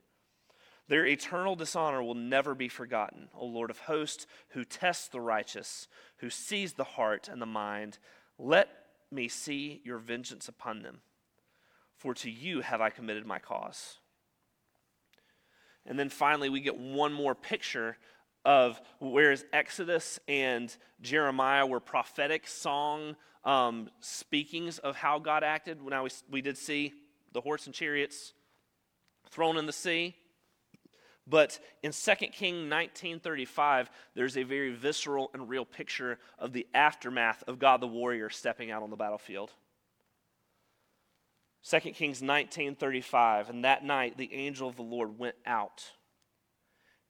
Their 0.89 1.05
eternal 1.05 1.55
dishonor 1.55 2.03
will 2.03 2.15
never 2.15 2.53
be 2.53 2.67
forgotten, 2.67 3.29
O 3.33 3.45
Lord 3.45 3.69
of 3.69 3.79
hosts, 3.79 4.27
who 4.49 4.65
tests 4.65 5.07
the 5.07 5.21
righteous, 5.21 5.87
who 6.17 6.29
sees 6.29 6.73
the 6.73 6.83
heart 6.83 7.29
and 7.29 7.41
the 7.41 7.45
mind. 7.45 7.99
Let 8.37 8.69
me 9.09 9.29
see 9.29 9.81
your 9.85 9.97
vengeance 9.97 10.49
upon 10.49 10.81
them, 10.81 10.99
for 11.95 12.13
to 12.15 12.29
you 12.29 12.61
have 12.61 12.81
I 12.81 12.89
committed 12.89 13.25
my 13.25 13.39
cause. 13.39 13.99
And 15.85 15.97
then 15.97 16.09
finally, 16.09 16.49
we 16.49 16.59
get 16.59 16.77
one 16.77 17.13
more 17.13 17.35
picture 17.35 17.97
of 18.45 18.81
whereas 18.99 19.45
Exodus 19.53 20.19
and 20.27 20.75
Jeremiah 21.01 21.65
were 21.65 21.79
prophetic 21.79 22.47
song 22.47 23.15
um, 23.45 23.89
speakings 23.99 24.79
of 24.79 24.95
how 24.95 25.19
God 25.19 25.43
acted. 25.43 25.81
Now 25.81 26.03
we, 26.03 26.09
we 26.29 26.41
did 26.41 26.57
see 26.57 26.93
the 27.33 27.41
horse 27.41 27.65
and 27.65 27.75
chariots 27.75 28.33
thrown 29.29 29.57
in 29.57 29.65
the 29.65 29.73
sea. 29.73 30.15
But 31.25 31.59
in 31.81 31.91
2 31.91 32.15
King 32.33 32.69
1935, 32.69 33.89
there's 34.13 34.37
a 34.37 34.43
very 34.43 34.73
visceral 34.73 35.31
and 35.33 35.47
real 35.47 35.63
picture 35.63 36.19
of 36.37 36.51
the 36.51 36.67
aftermath 36.73 37.43
of 37.47 37.59
God 37.59 37.79
the 37.79 37.87
warrior 37.87 38.29
stepping 38.29 38.71
out 38.71 38.83
on 38.83 38.89
the 38.89 38.97
battlefield. 38.97 39.51
2 41.69 41.79
Kings 41.93 42.21
19:35 42.21 43.49
and 43.49 43.63
that 43.63 43.85
night 43.85 44.17
the 44.17 44.33
angel 44.33 44.67
of 44.67 44.75
the 44.75 44.81
Lord 44.81 45.17
went 45.17 45.35
out 45.45 45.93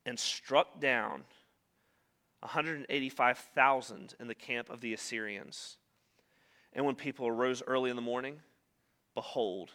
and 0.06 0.20
struck 0.20 0.80
down 0.80 1.24
185,000 2.42 4.16
in 4.20 4.28
the 4.28 4.36
camp 4.36 4.70
of 4.70 4.82
the 4.82 4.94
Assyrians. 4.94 5.78
And 6.74 6.86
when 6.86 6.96
people 6.96 7.28
arose 7.28 7.64
early 7.66 7.90
in 7.90 7.96
the 7.96 8.02
morning, 8.02 8.40
behold, 9.16 9.72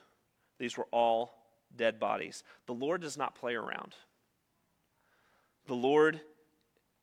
these 0.59 0.77
were 0.77 0.89
all 0.91 1.35
dead 1.75 1.99
bodies. 1.99 2.43
The 2.67 2.75
Lord 2.75 3.01
does 3.01 3.17
not 3.17 3.35
play 3.35 3.55
around. 3.55 3.95
The 5.67 5.75
Lord, 5.75 6.21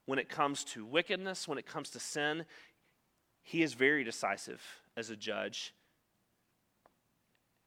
when 0.05 0.19
it 0.19 0.29
comes 0.29 0.63
to 0.65 0.85
wickedness, 0.85 1.47
when 1.47 1.57
it 1.57 1.65
comes 1.65 1.89
to 1.91 1.99
sin, 1.99 2.45
He 3.43 3.63
is 3.63 3.73
very 3.73 4.03
decisive 4.03 4.61
as 4.97 5.09
a 5.09 5.15
judge, 5.15 5.73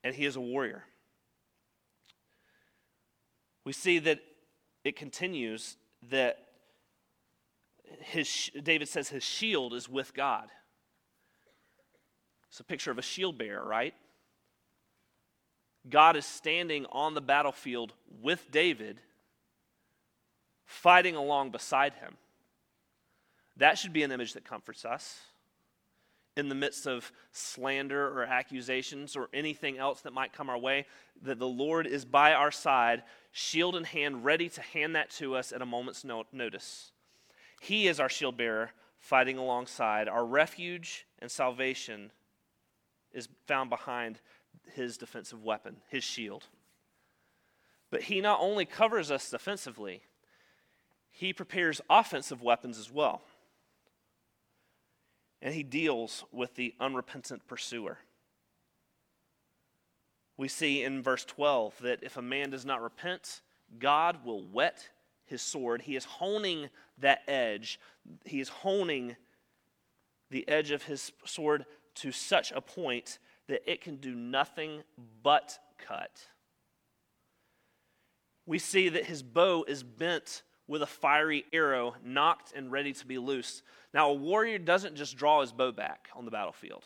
and 0.05 0.15
He 0.15 0.25
is 0.25 0.37
a 0.37 0.41
warrior. 0.41 0.85
We 3.65 3.73
see 3.73 3.99
that 4.01 4.21
it 4.85 4.97
continues 4.97 5.77
that 6.11 6.39
his, 8.01 8.51
David 8.63 8.89
says 8.89 9.09
his 9.09 9.25
shield 9.25 9.75
is 9.75 9.89
with 9.89 10.15
God. 10.15 10.49
It's 12.49 12.61
a 12.61 12.65
picture 12.65 12.91
of 12.91 12.99
a 12.99 13.03
shield 13.03 13.39
bearer, 13.39 13.67
right? 13.67 13.95
God 15.89 16.17
is 16.17 16.27
standing 16.27 16.87
on 16.93 17.15
the 17.15 17.21
battlefield 17.21 17.93
with 18.21 18.51
David 18.51 19.01
fighting 20.65 21.17
along 21.17 21.51
beside 21.51 21.95
him. 21.95 22.17
That 23.57 23.79
should 23.79 23.93
be 23.93 24.03
an 24.03 24.13
image 24.13 24.35
that 24.35 24.45
comforts 24.45 24.85
us 24.85 25.19
in 26.39 26.49
the 26.49 26.55
midst 26.55 26.87
of 26.87 27.11
slander 27.33 28.07
or 28.07 28.23
accusations 28.23 29.17
or 29.17 29.29
anything 29.35 29.77
else 29.77 30.03
that 30.03 30.13
might 30.13 30.33
come 30.33 30.49
our 30.49 30.59
way, 30.59 30.87
that 31.23 31.41
the 31.41 31.49
Lord 31.49 31.85
is 31.85 32.05
by 32.05 32.33
our 32.33 32.53
side, 32.53 33.03
shield 33.33 33.75
in 33.75 33.83
hand, 33.83 34.25
ready 34.25 34.49
to 34.51 34.63
hand 34.63 34.95
that 34.95 35.11
to 35.11 35.35
us 35.35 35.51
at 35.51 35.63
a 35.63 35.67
moment's 35.67 36.05
notice. 36.05 36.93
He 37.61 37.89
is 37.89 37.99
our 37.99 38.09
shield 38.09 38.37
bearer, 38.37 38.71
fighting 39.01 39.37
alongside. 39.37 40.09
Our 40.09 40.25
refuge 40.25 41.07
and 41.19 41.29
salvation 41.29 42.13
is 43.13 43.29
found 43.49 43.69
behind 43.69 44.21
his 44.75 44.97
defensive 44.97 45.43
weapon, 45.43 45.79
his 45.89 46.05
shield. 46.05 46.45
But 47.91 48.03
he 48.03 48.21
not 48.21 48.39
only 48.41 48.65
covers 48.65 49.11
us 49.11 49.29
defensively, 49.29 50.03
he 51.11 51.33
prepares 51.33 51.81
offensive 51.91 52.43
weapons 52.43 52.79
as 52.79 52.93
well. 52.93 53.23
And 55.41 55.55
he 55.55 55.63
deals 55.63 56.25
with 56.33 56.55
the 56.55 56.75
unrepentant 56.81 57.47
pursuer. 57.47 57.99
We 60.37 60.49
see 60.49 60.83
in 60.85 61.03
verse 61.03 61.25
12 61.25 61.79
that 61.83 62.03
if 62.03 62.17
a 62.17 62.23
man 62.23 62.51
does 62.51 62.65
not 62.65 62.83
repent, 62.83 63.43
God 63.79 64.25
will 64.25 64.43
whet 64.43 64.89
his 65.27 65.43
sword. 65.43 65.83
He 65.83 65.97
is 65.97 66.05
honing 66.05 66.71
that 66.99 67.23
edge. 67.29 67.79
He 68.25 68.41
is 68.41 68.49
honing 68.49 69.17
the 70.31 70.49
edge 70.49 70.71
of 70.71 70.85
his 70.85 71.13
sword 71.25 71.67
to 71.97 72.13
such 72.13 72.53
a 72.53 72.61
point 72.61 73.19
that 73.49 73.69
it 73.71 73.81
can 73.81 73.97
do 73.97 74.15
nothing 74.15 74.83
but 75.23 75.59
cut. 75.79 76.27
We 78.47 78.59
see 78.59 78.89
that 78.89 79.07
his 79.07 79.23
bow 79.23 79.65
is 79.67 79.83
bent 79.83 80.43
with 80.69 80.83
a 80.83 80.87
fiery 80.87 81.47
arrow 81.53 81.97
nocked 82.05 82.53
and 82.55 82.71
ready 82.71 82.93
to 82.93 83.07
be 83.07 83.19
loosed. 83.19 83.63
Now, 83.93 84.11
a 84.11 84.15
warrior 84.15 84.59
doesn't 84.59 84.95
just 84.95 85.17
draw 85.17 85.41
his 85.41 85.51
bow 85.51 85.73
back 85.73 86.09
on 86.15 86.27
the 86.27 86.31
battlefield. 86.31 86.85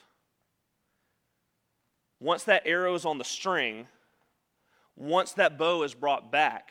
Once 2.20 2.44
that 2.44 2.62
arrow 2.64 2.94
is 2.94 3.04
on 3.04 3.18
the 3.18 3.24
string, 3.24 3.88
once 4.96 5.32
that 5.32 5.58
bow 5.58 5.82
is 5.82 5.94
brought 5.94 6.30
back, 6.30 6.70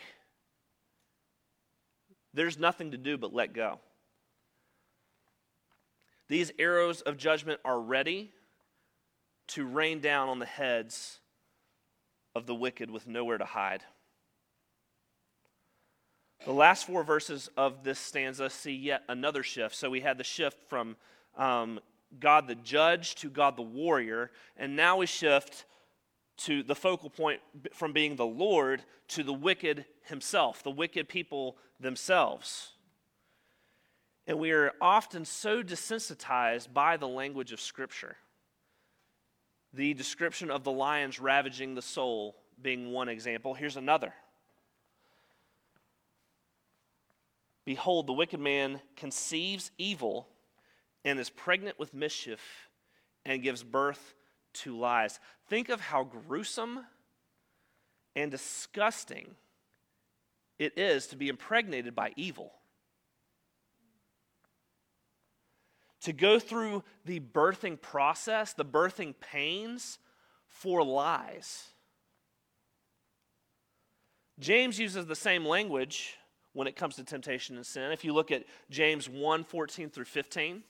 there's 2.34 2.58
nothing 2.58 2.92
to 2.92 2.98
do 2.98 3.18
but 3.18 3.34
let 3.34 3.54
go. 3.54 3.80
These 6.30 6.54
arrows 6.58 7.02
of 7.02 7.18
judgment 7.18 7.60
are 7.66 7.80
ready 7.80 8.32
to 9.48 9.66
rain 9.66 10.00
down 10.00 10.30
on 10.30 10.40
the 10.40 10.46
heads 10.46 11.20
of 12.34 12.46
the 12.46 12.56
wicked 12.56 12.90
with 12.90 13.06
nowhere 13.06 13.38
to 13.38 13.44
hide. 13.44 13.84
The 16.46 16.54
last 16.54 16.88
four 16.88 17.04
verses 17.04 17.50
of 17.56 17.84
this 17.84 18.00
stanza 18.00 18.50
see 18.50 18.74
yet 18.74 19.04
another 19.08 19.44
shift. 19.44 19.76
So 19.76 19.92
we 19.92 20.02
had 20.02 20.18
the 20.18 20.24
shift 20.24 20.58
from 20.68 20.96
um, 21.38 21.80
God 22.20 22.48
the 22.48 22.56
judge 22.56 23.16
to 23.16 23.30
God 23.30 23.56
the 23.56 23.62
warrior, 23.62 24.32
and 24.58 24.76
now 24.76 24.98
we 24.98 25.06
shift 25.06 25.66
to 26.38 26.64
the 26.64 26.74
focal 26.74 27.12
point 27.12 27.42
from 27.74 27.94
being 27.94 28.16
the 28.16 28.26
Lord 28.26 28.82
to 29.10 29.24
the 29.24 29.34
wicked 29.34 29.86
himself, 30.06 30.64
the 30.64 30.72
wicked 30.72 31.08
people 31.08 31.58
themselves. 31.80 32.72
And 34.26 34.40
we 34.40 34.52
are 34.52 34.72
often 34.82 35.26
so 35.26 35.62
desensitized 35.62 36.74
by 36.74 36.98
the 36.98 37.08
language 37.08 37.52
of 37.52 37.62
Scripture. 37.62 38.18
The 39.74 39.94
description 39.94 40.50
of 40.50 40.64
the 40.64 40.72
lions 40.72 41.20
ravaging 41.20 41.76
the 41.76 41.82
soul 41.82 42.36
being 42.62 42.92
one 42.92 43.10
example. 43.10 43.54
Here's 43.54 43.78
another. 43.78 44.14
Behold, 47.66 48.08
the 48.08 48.14
wicked 48.14 48.40
man 48.40 48.82
conceives 48.96 49.72
evil 49.78 50.28
and 51.06 51.20
is 51.20 51.30
pregnant 51.30 51.78
with 51.78 51.94
mischief 51.94 52.70
and 53.26 53.44
gives 53.44 53.64
birth 53.64 54.16
to 54.54 54.78
lies. 54.78 55.20
Think 55.48 55.70
of 55.70 55.80
how 55.80 56.04
gruesome 56.04 56.86
and 58.16 58.32
disgusting 58.32 59.36
it 60.60 60.78
is 60.78 61.08
to 61.08 61.16
be 61.16 61.30
impregnated 61.30 61.96
by 61.96 62.14
evil. 62.16 62.54
To 66.02 66.14
go 66.14 66.40
through 66.40 66.84
the 67.06 67.20
birthing 67.20 67.80
process, 67.80 68.54
the 68.54 68.66
birthing 68.66 69.14
pains 69.20 70.00
for 70.48 70.84
lies. 70.84 71.70
James 74.40 74.80
uses 74.80 75.06
the 75.06 75.16
same 75.16 75.46
language 75.46 76.18
when 76.54 76.68
it 76.68 76.76
comes 76.76 76.96
to 76.96 77.04
temptation 77.04 77.56
and 77.56 77.66
sin. 77.66 77.92
If 77.92 78.04
you 78.04 78.14
look 78.14 78.32
at 78.32 78.46
James 78.70 79.10
1 79.10 79.44
14 79.44 79.90
through 79.90 80.06
15, 80.06 80.64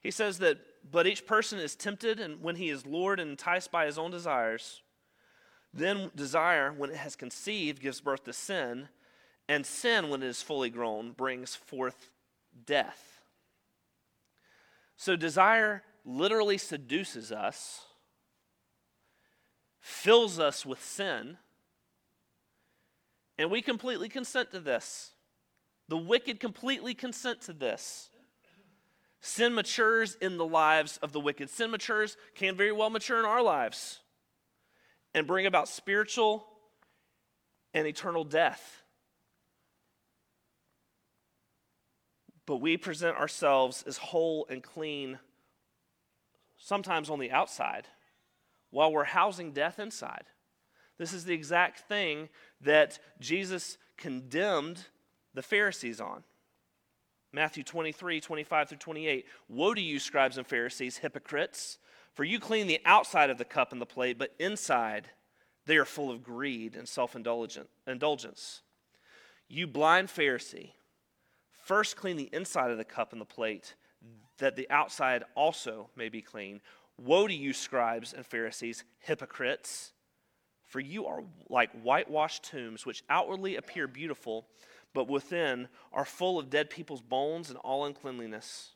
he 0.00 0.10
says 0.10 0.38
that, 0.38 0.58
but 0.90 1.06
each 1.06 1.26
person 1.26 1.58
is 1.58 1.74
tempted 1.74 2.20
and 2.20 2.42
when 2.42 2.56
he 2.56 2.70
is 2.70 2.86
lured 2.86 3.20
and 3.20 3.30
enticed 3.30 3.70
by 3.70 3.86
his 3.86 3.98
own 3.98 4.10
desires. 4.10 4.82
Then 5.72 6.10
desire, 6.16 6.72
when 6.72 6.90
it 6.90 6.96
has 6.96 7.14
conceived, 7.14 7.80
gives 7.80 8.00
birth 8.00 8.24
to 8.24 8.32
sin, 8.32 8.88
and 9.48 9.64
sin, 9.64 10.08
when 10.08 10.22
it 10.22 10.26
is 10.26 10.42
fully 10.42 10.70
grown, 10.70 11.12
brings 11.12 11.54
forth 11.54 12.10
death. 12.66 13.20
So 14.96 15.16
desire 15.16 15.82
literally 16.04 16.58
seduces 16.58 17.30
us, 17.30 17.86
fills 19.80 20.38
us 20.38 20.66
with 20.66 20.82
sin 20.82 21.38
and 23.40 23.50
we 23.50 23.62
completely 23.62 24.10
consent 24.10 24.50
to 24.50 24.60
this. 24.60 25.12
The 25.88 25.96
wicked 25.96 26.40
completely 26.40 26.92
consent 26.92 27.40
to 27.42 27.54
this. 27.54 28.10
Sin 29.22 29.54
matures 29.54 30.14
in 30.20 30.36
the 30.36 30.44
lives 30.44 30.98
of 30.98 31.12
the 31.12 31.20
wicked. 31.20 31.48
Sin 31.48 31.70
matures, 31.70 32.18
can 32.34 32.54
very 32.54 32.70
well 32.70 32.90
mature 32.90 33.18
in 33.18 33.24
our 33.24 33.42
lives 33.42 34.00
and 35.14 35.26
bring 35.26 35.46
about 35.46 35.68
spiritual 35.68 36.46
and 37.72 37.86
eternal 37.86 38.24
death. 38.24 38.82
But 42.44 42.56
we 42.56 42.76
present 42.76 43.16
ourselves 43.16 43.82
as 43.86 43.96
whole 43.96 44.46
and 44.50 44.62
clean, 44.62 45.18
sometimes 46.58 47.08
on 47.08 47.18
the 47.18 47.30
outside, 47.30 47.86
while 48.68 48.92
we're 48.92 49.04
housing 49.04 49.52
death 49.52 49.78
inside. 49.78 50.24
This 50.98 51.14
is 51.14 51.24
the 51.24 51.32
exact 51.32 51.88
thing 51.88 52.28
that 52.60 52.98
Jesus 53.20 53.78
condemned 53.96 54.86
the 55.34 55.42
Pharisees 55.42 56.00
on. 56.00 56.24
Matthew 57.32 57.62
23, 57.62 58.20
25 58.20 58.68
through 58.68 58.78
28. 58.78 59.26
Woe 59.48 59.74
to 59.74 59.80
you, 59.80 59.98
scribes 59.98 60.36
and 60.36 60.46
Pharisees, 60.46 60.98
hypocrites, 60.98 61.78
for 62.14 62.24
you 62.24 62.40
clean 62.40 62.66
the 62.66 62.80
outside 62.84 63.30
of 63.30 63.38
the 63.38 63.44
cup 63.44 63.72
and 63.72 63.80
the 63.80 63.86
plate, 63.86 64.18
but 64.18 64.34
inside 64.38 65.10
they 65.66 65.76
are 65.76 65.84
full 65.84 66.10
of 66.10 66.24
greed 66.24 66.74
and 66.74 66.88
self 66.88 67.14
indulgence. 67.14 68.62
You 69.48 69.66
blind 69.66 70.08
Pharisee, 70.08 70.72
first 71.52 71.96
clean 71.96 72.16
the 72.16 72.30
inside 72.32 72.70
of 72.70 72.78
the 72.78 72.84
cup 72.84 73.12
and 73.12 73.20
the 73.20 73.26
plate, 73.26 73.74
that 74.38 74.56
the 74.56 74.68
outside 74.70 75.22
also 75.36 75.90
may 75.94 76.08
be 76.08 76.22
clean. 76.22 76.60
Woe 76.98 77.28
to 77.28 77.34
you, 77.34 77.52
scribes 77.52 78.12
and 78.12 78.26
Pharisees, 78.26 78.84
hypocrites! 78.98 79.92
For 80.70 80.78
you 80.78 81.06
are 81.06 81.24
like 81.48 81.72
whitewashed 81.82 82.44
tombs, 82.44 82.86
which 82.86 83.02
outwardly 83.10 83.56
appear 83.56 83.88
beautiful, 83.88 84.46
but 84.94 85.08
within 85.08 85.66
are 85.92 86.04
full 86.04 86.38
of 86.38 86.48
dead 86.48 86.70
people's 86.70 87.00
bones 87.00 87.50
and 87.50 87.58
all 87.58 87.84
uncleanliness. 87.84 88.70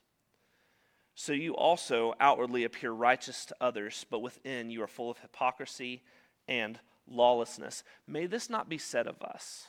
So 1.15 1.33
you 1.33 1.55
also 1.55 2.15
outwardly 2.19 2.65
appear 2.65 2.91
righteous 2.91 3.47
to 3.47 3.57
others, 3.61 4.05
but 4.11 4.19
within 4.19 4.71
you 4.71 4.83
are 4.83 4.89
full 4.89 5.09
of 5.09 5.21
hypocrisy 5.21 6.03
and 6.49 6.81
lawlessness. 7.07 7.85
May 8.09 8.27
this 8.27 8.51
not 8.51 8.69
be 8.69 8.77
said 8.77 9.07
of 9.07 9.23
us. 9.23 9.69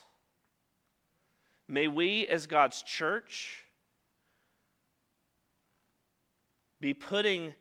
May 1.68 1.86
we, 1.86 2.26
as 2.26 2.48
God's 2.48 2.82
church, 2.82 3.62
be 6.80 6.92
putting 6.92 7.54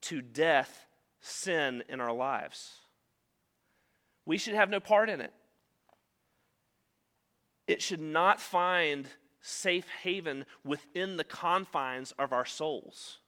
to 0.00 0.20
death 0.20 0.86
sin 1.20 1.84
in 1.88 2.00
our 2.00 2.12
lives 2.12 2.80
we 4.28 4.36
should 4.36 4.54
have 4.54 4.68
no 4.68 4.78
part 4.78 5.08
in 5.08 5.22
it. 5.22 5.32
It 7.66 7.80
should 7.80 8.00
not 8.00 8.42
find 8.42 9.08
safe 9.40 9.86
haven 10.02 10.44
within 10.62 11.16
the 11.16 11.24
confines 11.24 12.12
of 12.18 12.30
our 12.30 12.44
souls. 12.44 13.20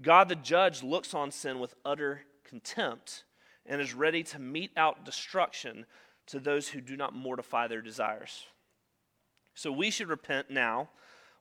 God 0.00 0.30
the 0.30 0.34
judge 0.34 0.82
looks 0.82 1.12
on 1.12 1.30
sin 1.30 1.60
with 1.60 1.74
utter 1.84 2.22
contempt 2.42 3.24
and 3.66 3.82
is 3.82 3.92
ready 3.92 4.22
to 4.22 4.38
mete 4.38 4.72
out 4.78 5.04
destruction 5.04 5.84
to 6.28 6.40
those 6.40 6.68
who 6.68 6.80
do 6.80 6.96
not 6.96 7.14
mortify 7.14 7.68
their 7.68 7.82
desires. 7.82 8.46
So 9.54 9.70
we 9.70 9.90
should 9.90 10.08
repent 10.08 10.48
now 10.48 10.88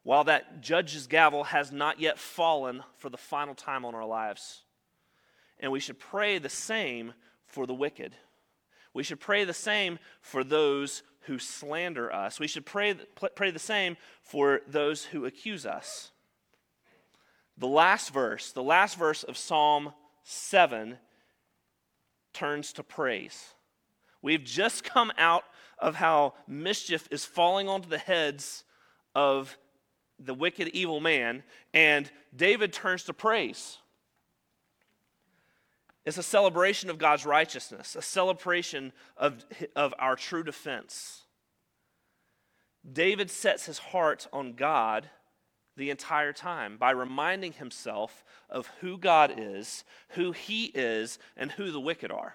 while 0.03 0.25
that 0.25 0.59
judge's 0.59 1.07
gavel 1.07 1.45
has 1.45 1.71
not 1.71 2.01
yet 2.01 2.19
fallen 2.19 2.83
for 2.97 3.09
the 3.09 3.15
final 3.17 3.55
time 3.55 3.85
on 3.85 3.95
our 3.95 4.05
lives. 4.05 4.63
And 5.57 5.71
we 5.71 5.79
should 5.79 5.99
pray 5.99 6.37
the 6.37 6.49
same 6.49 7.13
for 7.49 7.67
the 7.67 7.73
wicked. 7.73 8.15
We 8.93 9.03
should 9.03 9.19
pray 9.19 9.43
the 9.43 9.53
same 9.53 9.99
for 10.21 10.43
those 10.43 11.03
who 11.21 11.37
slander 11.37 12.11
us. 12.11 12.39
We 12.39 12.47
should 12.47 12.65
pray, 12.65 12.95
pray 13.35 13.51
the 13.51 13.59
same 13.59 13.97
for 14.21 14.61
those 14.67 15.05
who 15.05 15.25
accuse 15.25 15.65
us. 15.65 16.11
The 17.57 17.67
last 17.67 18.11
verse, 18.11 18.51
the 18.51 18.63
last 18.63 18.97
verse 18.97 19.23
of 19.23 19.37
Psalm 19.37 19.93
7 20.23 20.97
turns 22.33 22.73
to 22.73 22.83
praise. 22.83 23.53
We've 24.21 24.43
just 24.43 24.83
come 24.83 25.11
out 25.17 25.43
of 25.77 25.95
how 25.95 26.33
mischief 26.47 27.07
is 27.11 27.25
falling 27.25 27.67
onto 27.67 27.89
the 27.89 27.97
heads 27.97 28.63
of 29.15 29.57
the 30.19 30.33
wicked, 30.33 30.69
evil 30.69 30.99
man, 30.99 31.43
and 31.73 32.09
David 32.35 32.73
turns 32.73 33.03
to 33.05 33.13
praise. 33.13 33.77
It's 36.09 36.17
a 36.17 36.23
celebration 36.23 36.89
of 36.89 36.97
God's 36.97 37.23
righteousness, 37.23 37.95
a 37.95 38.01
celebration 38.01 38.93
of, 39.15 39.45
of 39.75 39.93
our 39.99 40.15
true 40.15 40.41
defense. 40.41 41.21
David 42.91 43.29
sets 43.29 43.67
his 43.67 43.77
heart 43.77 44.27
on 44.33 44.53
God 44.53 45.07
the 45.77 45.91
entire 45.91 46.33
time 46.33 46.77
by 46.77 46.89
reminding 46.89 47.53
himself 47.53 48.23
of 48.49 48.71
who 48.81 48.97
God 48.97 49.35
is, 49.37 49.83
who 50.13 50.31
he 50.31 50.71
is, 50.73 51.19
and 51.37 51.51
who 51.51 51.71
the 51.71 51.79
wicked 51.79 52.11
are. 52.11 52.33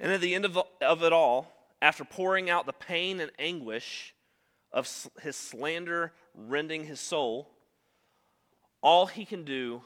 And 0.00 0.10
at 0.10 0.22
the 0.22 0.34
end 0.34 0.46
of, 0.46 0.58
of 0.80 1.02
it 1.02 1.12
all, 1.12 1.52
after 1.82 2.06
pouring 2.06 2.48
out 2.48 2.64
the 2.64 2.72
pain 2.72 3.20
and 3.20 3.30
anguish 3.38 4.14
of 4.72 4.88
his 5.20 5.36
slander 5.36 6.14
rending 6.34 6.86
his 6.86 7.00
soul, 7.00 7.50
all 8.80 9.04
he 9.04 9.26
can 9.26 9.44
do 9.44 9.82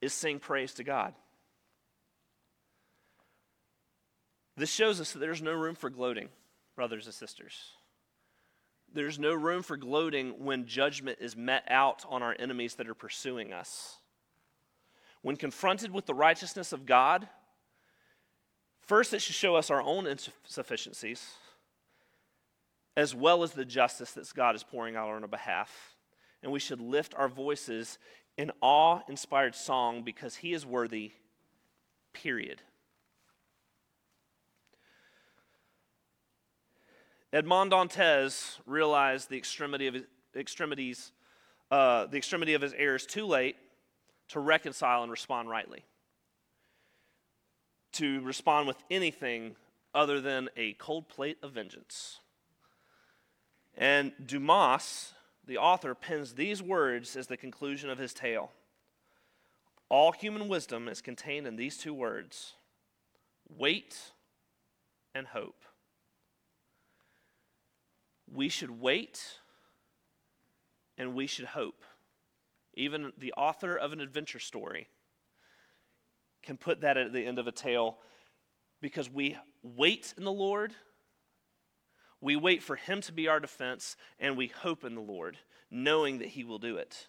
is 0.00 0.12
sing 0.12 0.38
praise 0.38 0.74
to 0.74 0.84
God. 0.84 1.14
This 4.56 4.70
shows 4.70 5.00
us 5.00 5.12
that 5.12 5.20
there's 5.20 5.42
no 5.42 5.52
room 5.52 5.76
for 5.76 5.88
gloating, 5.88 6.28
brothers 6.74 7.06
and 7.06 7.14
sisters. 7.14 7.54
There's 8.92 9.18
no 9.18 9.34
room 9.34 9.62
for 9.62 9.76
gloating 9.76 10.44
when 10.44 10.66
judgment 10.66 11.18
is 11.20 11.36
met 11.36 11.64
out 11.68 12.04
on 12.08 12.22
our 12.22 12.34
enemies 12.38 12.74
that 12.76 12.88
are 12.88 12.94
pursuing 12.94 13.52
us. 13.52 13.98
When 15.22 15.36
confronted 15.36 15.92
with 15.92 16.06
the 16.06 16.14
righteousness 16.14 16.72
of 16.72 16.86
God, 16.86 17.28
first 18.80 19.12
it 19.12 19.20
should 19.20 19.34
show 19.34 19.56
us 19.56 19.70
our 19.70 19.82
own 19.82 20.06
insufficiencies, 20.06 21.24
as 22.96 23.14
well 23.14 23.42
as 23.42 23.52
the 23.52 23.64
justice 23.64 24.12
that 24.12 24.32
God 24.34 24.56
is 24.56 24.64
pouring 24.64 24.96
out 24.96 25.10
on 25.10 25.22
our 25.22 25.28
behalf. 25.28 25.96
And 26.42 26.50
we 26.50 26.60
should 26.60 26.80
lift 26.80 27.14
our 27.16 27.28
voices 27.28 27.98
an 28.38 28.52
awe 28.60 29.00
inspired 29.08 29.54
song 29.54 30.02
because 30.02 30.36
he 30.36 30.52
is 30.52 30.64
worthy, 30.64 31.10
period. 32.12 32.62
Edmond 37.32 37.72
Dantes 37.72 38.58
realized 38.64 39.28
the 39.28 39.36
extremity 39.36 39.88
of 39.88 39.94
his, 39.94 40.04
extremities, 40.34 41.12
uh, 41.70 42.06
the 42.06 42.16
extremity 42.16 42.54
of 42.54 42.62
his 42.62 42.72
errors 42.74 43.04
too 43.04 43.26
late 43.26 43.56
to 44.28 44.40
reconcile 44.40 45.02
and 45.02 45.10
respond 45.10 45.50
rightly. 45.50 45.84
To 47.92 48.20
respond 48.20 48.68
with 48.68 48.76
anything 48.90 49.56
other 49.94 50.20
than 50.20 50.48
a 50.56 50.74
cold 50.74 51.08
plate 51.08 51.38
of 51.42 51.52
vengeance. 51.52 52.20
And 53.76 54.12
Dumas 54.24 55.12
the 55.48 55.56
author 55.56 55.94
pens 55.94 56.34
these 56.34 56.62
words 56.62 57.16
as 57.16 57.26
the 57.26 57.36
conclusion 57.36 57.88
of 57.88 57.98
his 57.98 58.12
tale. 58.12 58.52
All 59.88 60.12
human 60.12 60.46
wisdom 60.46 60.88
is 60.88 61.00
contained 61.00 61.46
in 61.46 61.56
these 61.56 61.78
two 61.78 61.94
words 61.94 62.52
wait 63.56 63.96
and 65.14 65.26
hope. 65.26 65.64
We 68.30 68.50
should 68.50 68.78
wait 68.78 69.22
and 70.98 71.14
we 71.14 71.26
should 71.26 71.46
hope. 71.46 71.82
Even 72.74 73.14
the 73.16 73.32
author 73.32 73.74
of 73.74 73.94
an 73.94 74.02
adventure 74.02 74.38
story 74.38 74.86
can 76.42 76.58
put 76.58 76.82
that 76.82 76.98
at 76.98 77.14
the 77.14 77.24
end 77.24 77.38
of 77.38 77.46
a 77.46 77.52
tale 77.52 77.96
because 78.82 79.10
we 79.10 79.34
wait 79.62 80.12
in 80.18 80.24
the 80.24 80.30
Lord, 80.30 80.74
we 82.20 82.36
wait 82.36 82.62
for 82.62 82.76
Him 82.76 83.00
to 83.02 83.12
be 83.12 83.28
our 83.28 83.40
defense, 83.40 83.96
and 84.18 84.36
we 84.36 84.48
hope 84.48 84.84
in 84.84 84.94
the 84.94 85.00
Lord, 85.00 85.38
knowing 85.70 86.18
that 86.18 86.28
He 86.28 86.44
will 86.44 86.58
do 86.58 86.76
it. 86.76 87.08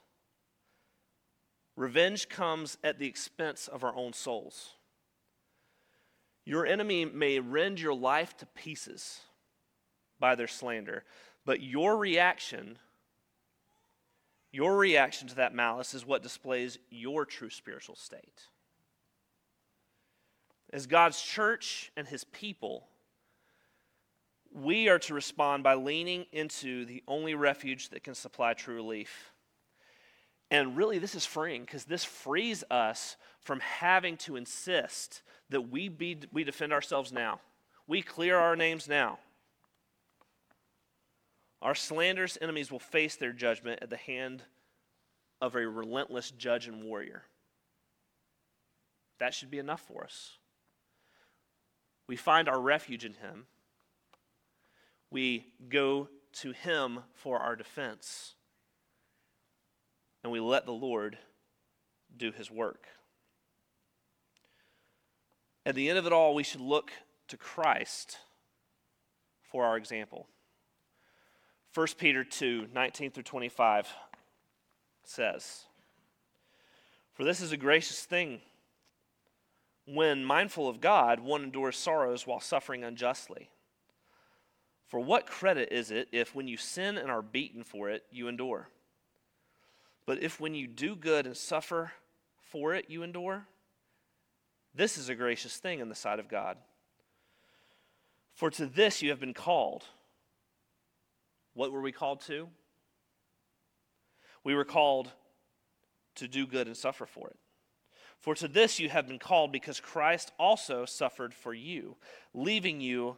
Revenge 1.75 2.29
comes 2.29 2.77
at 2.83 2.99
the 2.99 3.07
expense 3.07 3.67
of 3.67 3.83
our 3.83 3.95
own 3.95 4.13
souls. 4.13 4.71
Your 6.45 6.65
enemy 6.65 7.05
may 7.05 7.39
rend 7.39 7.79
your 7.79 7.93
life 7.93 8.35
to 8.37 8.45
pieces 8.45 9.21
by 10.19 10.35
their 10.35 10.47
slander, 10.47 11.03
but 11.45 11.61
your 11.61 11.95
reaction, 11.97 12.77
your 14.51 14.75
reaction 14.77 15.27
to 15.29 15.35
that 15.35 15.55
malice 15.55 15.93
is 15.93 16.05
what 16.05 16.23
displays 16.23 16.77
your 16.89 17.25
true 17.25 17.49
spiritual 17.49 17.95
state. 17.95 18.47
As 20.71 20.85
God's 20.85 21.21
church 21.21 21.91
and 21.95 22.07
his 22.07 22.23
people, 22.25 22.87
we 24.53 24.89
are 24.89 24.99
to 24.99 25.13
respond 25.13 25.63
by 25.63 25.75
leaning 25.75 26.25
into 26.31 26.85
the 26.85 27.03
only 27.07 27.35
refuge 27.35 27.89
that 27.89 28.03
can 28.03 28.15
supply 28.15 28.53
true 28.53 28.75
relief. 28.75 29.31
And 30.51 30.75
really, 30.75 30.97
this 30.97 31.15
is 31.15 31.25
freeing 31.25 31.61
because 31.61 31.85
this 31.85 32.03
frees 32.03 32.63
us 32.71 33.17
from 33.41 33.59
having 33.59 34.17
to 34.17 34.35
insist 34.35 35.21
that 35.49 35.69
we, 35.69 35.89
be, 35.89 36.17
we 36.31 36.43
defend 36.43 36.73
ourselves 36.73 37.11
now. 37.11 37.39
We 37.87 38.01
clear 38.01 38.37
our 38.37 38.55
names 38.55 38.87
now. 38.87 39.19
Our 41.61 41.75
slanderous 41.75 42.37
enemies 42.41 42.71
will 42.71 42.79
face 42.79 43.15
their 43.15 43.33
judgment 43.33 43.79
at 43.81 43.89
the 43.89 43.97
hand 43.97 44.43
of 45.41 45.55
a 45.55 45.67
relentless 45.67 46.31
judge 46.31 46.67
and 46.67 46.83
warrior. 46.83 47.23
That 49.19 49.33
should 49.33 49.51
be 49.51 49.59
enough 49.59 49.81
for 49.81 50.03
us. 50.03 50.37
We 52.07 52.15
find 52.15 52.47
our 52.49 52.59
refuge 52.59 53.05
in 53.05 53.13
Him. 53.13 53.45
We 55.11 55.47
go 55.69 56.09
to 56.41 56.51
Him 56.51 56.99
for 57.13 57.39
our 57.39 57.55
defense. 57.55 58.35
And 60.23 60.31
we 60.31 60.39
let 60.39 60.65
the 60.65 60.71
Lord 60.71 61.17
do 62.15 62.31
His 62.31 62.51
work. 62.51 62.85
At 65.65 65.75
the 65.75 65.89
end 65.89 65.97
of 65.97 66.05
it 66.05 66.13
all, 66.13 66.33
we 66.33 66.43
should 66.43 66.61
look 66.61 66.91
to 67.27 67.37
Christ 67.37 68.17
for 69.51 69.65
our 69.65 69.77
example. 69.77 70.27
1 71.73 71.87
Peter 71.97 72.23
2 72.23 72.67
19 72.73 73.11
through 73.11 73.23
25 73.23 73.87
says, 75.03 75.65
For 77.13 77.23
this 77.23 77.41
is 77.41 77.51
a 77.51 77.57
gracious 77.57 78.03
thing 78.03 78.41
when, 79.85 80.23
mindful 80.23 80.67
of 80.67 80.81
God, 80.81 81.19
one 81.19 81.43
endures 81.43 81.77
sorrows 81.77 82.27
while 82.27 82.39
suffering 82.39 82.83
unjustly. 82.83 83.49
For 84.89 84.99
what 84.99 85.27
credit 85.27 85.69
is 85.71 85.91
it 85.91 86.09
if, 86.11 86.33
when 86.33 86.47
you 86.47 86.57
sin 86.57 86.97
and 86.97 87.11
are 87.11 87.21
beaten 87.21 87.63
for 87.63 87.89
it, 87.89 88.03
you 88.11 88.27
endure? 88.27 88.69
But 90.07 90.23
if, 90.23 90.39
when 90.39 90.55
you 90.55 90.65
do 90.65 90.95
good 90.95 91.27
and 91.27 91.37
suffer 91.37 91.91
for 92.41 92.73
it, 92.73 92.85
you 92.89 93.03
endure, 93.03 93.45
this 94.73 94.97
is 94.97 95.07
a 95.07 95.15
gracious 95.15 95.57
thing 95.57 95.79
in 95.79 95.89
the 95.89 95.95
sight 95.95 96.19
of 96.19 96.27
God. 96.27 96.57
For 98.33 98.49
to 98.49 98.65
this 98.65 99.03
you 99.03 99.11
have 99.11 99.19
been 99.19 99.35
called. 99.35 99.83
What 101.53 101.71
were 101.71 101.81
we 101.81 101.91
called 101.91 102.21
to? 102.21 102.49
We 104.43 104.55
were 104.55 104.65
called 104.65 105.11
to 106.15 106.27
do 106.27 106.47
good 106.47 106.65
and 106.65 106.75
suffer 106.75 107.05
for 107.05 107.27
it. 107.27 107.37
For 108.17 108.33
to 108.33 108.47
this 108.47 108.79
you 108.79 108.89
have 108.89 109.07
been 109.07 109.19
called 109.19 109.51
because 109.51 109.79
Christ 109.79 110.31
also 110.39 110.85
suffered 110.85 111.35
for 111.35 111.53
you, 111.53 111.95
leaving 112.33 112.81
you 112.81 113.17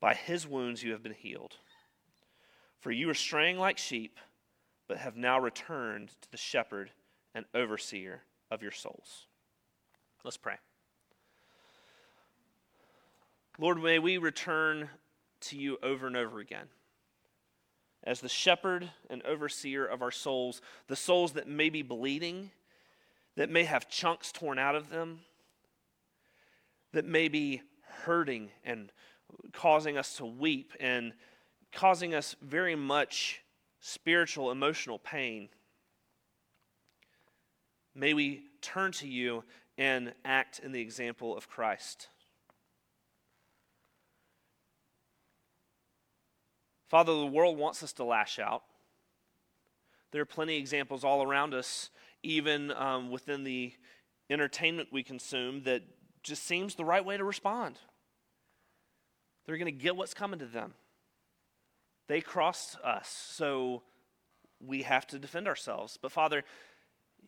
By 0.00 0.14
his 0.14 0.46
wounds 0.46 0.82
you 0.82 0.92
have 0.92 1.02
been 1.02 1.14
healed. 1.14 1.56
For 2.80 2.90
you 2.90 3.08
were 3.08 3.14
straying 3.14 3.58
like 3.58 3.78
sheep, 3.78 4.18
but 4.86 4.98
have 4.98 5.16
now 5.16 5.38
returned 5.38 6.10
to 6.20 6.30
the 6.30 6.36
shepherd 6.36 6.90
and 7.34 7.44
overseer 7.54 8.22
of 8.50 8.62
your 8.62 8.70
souls. 8.70 9.26
Let's 10.24 10.36
pray. 10.36 10.56
Lord, 13.58 13.82
may 13.82 13.98
we 13.98 14.18
return 14.18 14.88
to 15.40 15.58
you 15.58 15.78
over 15.82 16.06
and 16.06 16.16
over 16.16 16.38
again 16.38 16.68
as 18.04 18.20
the 18.20 18.28
shepherd 18.28 18.90
and 19.10 19.22
overseer 19.24 19.84
of 19.84 20.02
our 20.02 20.10
souls, 20.10 20.60
the 20.86 20.96
souls 20.96 21.32
that 21.32 21.48
may 21.48 21.68
be 21.68 21.82
bleeding 21.82 22.50
that 23.36 23.50
may 23.50 23.64
have 23.64 23.88
chunks 23.88 24.32
torn 24.32 24.58
out 24.58 24.74
of 24.74 24.90
them, 24.90 25.20
that 26.92 27.04
may 27.04 27.28
be 27.28 27.62
hurting 28.02 28.50
and 28.64 28.90
causing 29.52 29.96
us 29.96 30.16
to 30.16 30.24
weep 30.24 30.72
and 30.80 31.12
causing 31.72 32.14
us 32.14 32.36
very 32.42 32.74
much 32.74 33.40
spiritual, 33.80 34.50
emotional 34.50 34.98
pain. 34.98 35.48
May 37.94 38.14
we 38.14 38.42
turn 38.60 38.92
to 38.92 39.08
you 39.08 39.44
and 39.76 40.12
act 40.24 40.60
in 40.60 40.72
the 40.72 40.80
example 40.80 41.36
of 41.36 41.48
Christ. 41.48 42.08
Father, 46.88 47.14
the 47.14 47.26
world 47.26 47.58
wants 47.58 47.82
us 47.82 47.92
to 47.94 48.04
lash 48.04 48.38
out. 48.38 48.62
There 50.10 50.22
are 50.22 50.26
plenty 50.26 50.56
of 50.56 50.60
examples 50.60 51.04
all 51.04 51.22
around 51.22 51.52
us 51.52 51.90
even 52.22 52.72
um, 52.72 53.10
within 53.10 53.44
the 53.44 53.72
entertainment 54.30 54.88
we 54.92 55.02
consume, 55.02 55.62
that 55.62 55.82
just 56.22 56.44
seems 56.44 56.74
the 56.74 56.84
right 56.84 57.04
way 57.04 57.16
to 57.16 57.24
respond. 57.24 57.78
They're 59.48 59.56
going 59.56 59.64
to 59.64 59.82
get 59.82 59.96
what's 59.96 60.12
coming 60.12 60.40
to 60.40 60.44
them. 60.44 60.74
They 62.06 62.20
crossed 62.20 62.76
us, 62.84 63.08
so 63.08 63.82
we 64.60 64.82
have 64.82 65.06
to 65.06 65.18
defend 65.18 65.48
ourselves. 65.48 65.98
But 66.00 66.12
Father, 66.12 66.44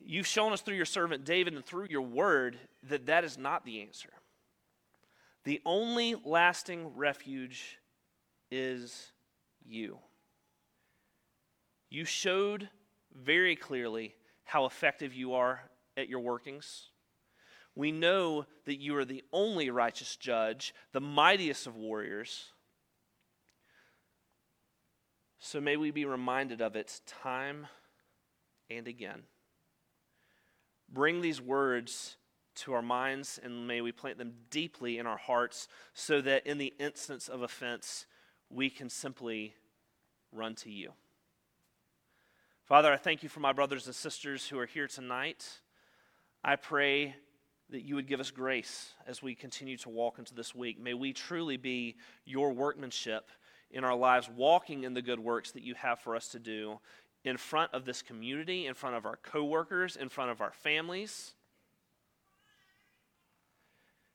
you've 0.05 0.27
shown 0.27 0.53
us 0.53 0.61
through 0.61 0.77
your 0.77 0.85
servant 0.85 1.25
David 1.25 1.55
and 1.55 1.65
through 1.65 1.87
your 1.89 2.03
word 2.03 2.59
that 2.91 3.07
that 3.07 3.25
is 3.25 3.39
not 3.39 3.65
the 3.65 3.81
answer. 3.81 4.11
The 5.45 5.63
only 5.65 6.15
lasting 6.23 6.95
refuge 6.95 7.79
is 8.51 9.13
you. 9.65 9.97
You 11.89 12.05
showed 12.05 12.69
very 13.15 13.57
clearly 13.57 14.15
how 14.45 14.67
effective 14.67 15.15
you 15.15 15.33
are 15.33 15.63
at 15.97 16.11
your 16.11 16.21
workings. 16.21 16.91
We 17.81 17.93
know 17.93 18.45
that 18.67 18.79
you 18.79 18.95
are 18.99 19.07
the 19.07 19.25
only 19.33 19.71
righteous 19.71 20.15
judge, 20.17 20.75
the 20.93 21.01
mightiest 21.01 21.67
of 21.67 21.77
warriors. 21.77 22.53
So 25.39 25.63
may 25.63 25.79
we 25.79 25.91
be 25.91 26.05
reminded 26.05 26.61
of 26.61 26.77
it 26.77 27.01
time 27.07 27.69
and 28.69 28.87
again. 28.87 29.23
Bring 30.93 31.23
these 31.23 31.41
words 31.41 32.19
to 32.57 32.75
our 32.75 32.83
minds 32.83 33.41
and 33.43 33.67
may 33.67 33.81
we 33.81 33.93
plant 33.93 34.19
them 34.19 34.35
deeply 34.51 34.99
in 34.99 35.07
our 35.07 35.17
hearts 35.17 35.67
so 35.95 36.21
that 36.21 36.47
in 36.47 36.59
the 36.59 36.75
instance 36.79 37.29
of 37.29 37.41
offense, 37.41 38.05
we 38.51 38.69
can 38.69 38.91
simply 38.91 39.55
run 40.33 40.55
to 40.57 40.71
you. 40.71 40.93
Father, 42.67 42.93
I 42.93 42.99
thank 42.99 43.23
you 43.23 43.31
for 43.31 43.41
my 43.41 43.55
brothers 43.55 43.87
and 43.87 43.95
sisters 43.95 44.49
who 44.49 44.59
are 44.59 44.67
here 44.67 44.87
tonight. 44.87 45.61
I 46.45 46.57
pray 46.57 47.15
that 47.71 47.83
you 47.83 47.95
would 47.95 48.07
give 48.07 48.21
us 48.21 48.31
grace 48.31 48.91
as 49.07 49.23
we 49.23 49.35
continue 49.35 49.77
to 49.79 49.89
walk 49.89 50.19
into 50.19 50.35
this 50.35 50.55
week. 50.55 50.81
May 50.81 50.95
we 50.95 51.13
truly 51.13 51.57
be 51.57 51.97
your 52.25 52.53
workmanship 52.53 53.31
in 53.71 53.85
our 53.85 53.95
lives, 53.95 54.29
walking 54.29 54.85
in 54.85 54.95
the 54.95 55.03
good 55.03 55.21
works 55.21 55.53
that 55.53 55.63
you 55.63 55.75
have 55.75 56.01
for 56.01 56.17
us 56.17 56.29
to 56.29 56.39
do 56.39 56.81
in 57.25 57.37
front 57.37 57.73
of 57.73 57.85
this 57.85 58.03
community, 58.03 58.67
in 58.67 58.75
front 58.75 58.97
of 58.97 59.07
our 59.07 59.17
coworkers, 59.17 59.97
in 59.97 60.09
front 60.09 60.31
of 60.31 60.41
our 60.41 60.53
families. 60.53 61.35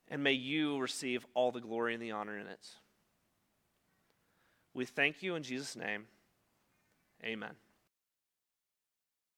And 0.09 0.23
may 0.23 0.33
you 0.33 0.79
receive 0.79 1.25
all 1.33 1.51
the 1.51 1.61
glory 1.61 1.93
and 1.93 2.03
the 2.03 2.11
honor 2.11 2.37
in 2.37 2.47
it. 2.47 2.67
We 4.73 4.85
thank 4.85 5.23
you 5.23 5.35
in 5.35 5.43
Jesus' 5.43 5.75
name. 5.75 6.05
Amen. 7.23 7.55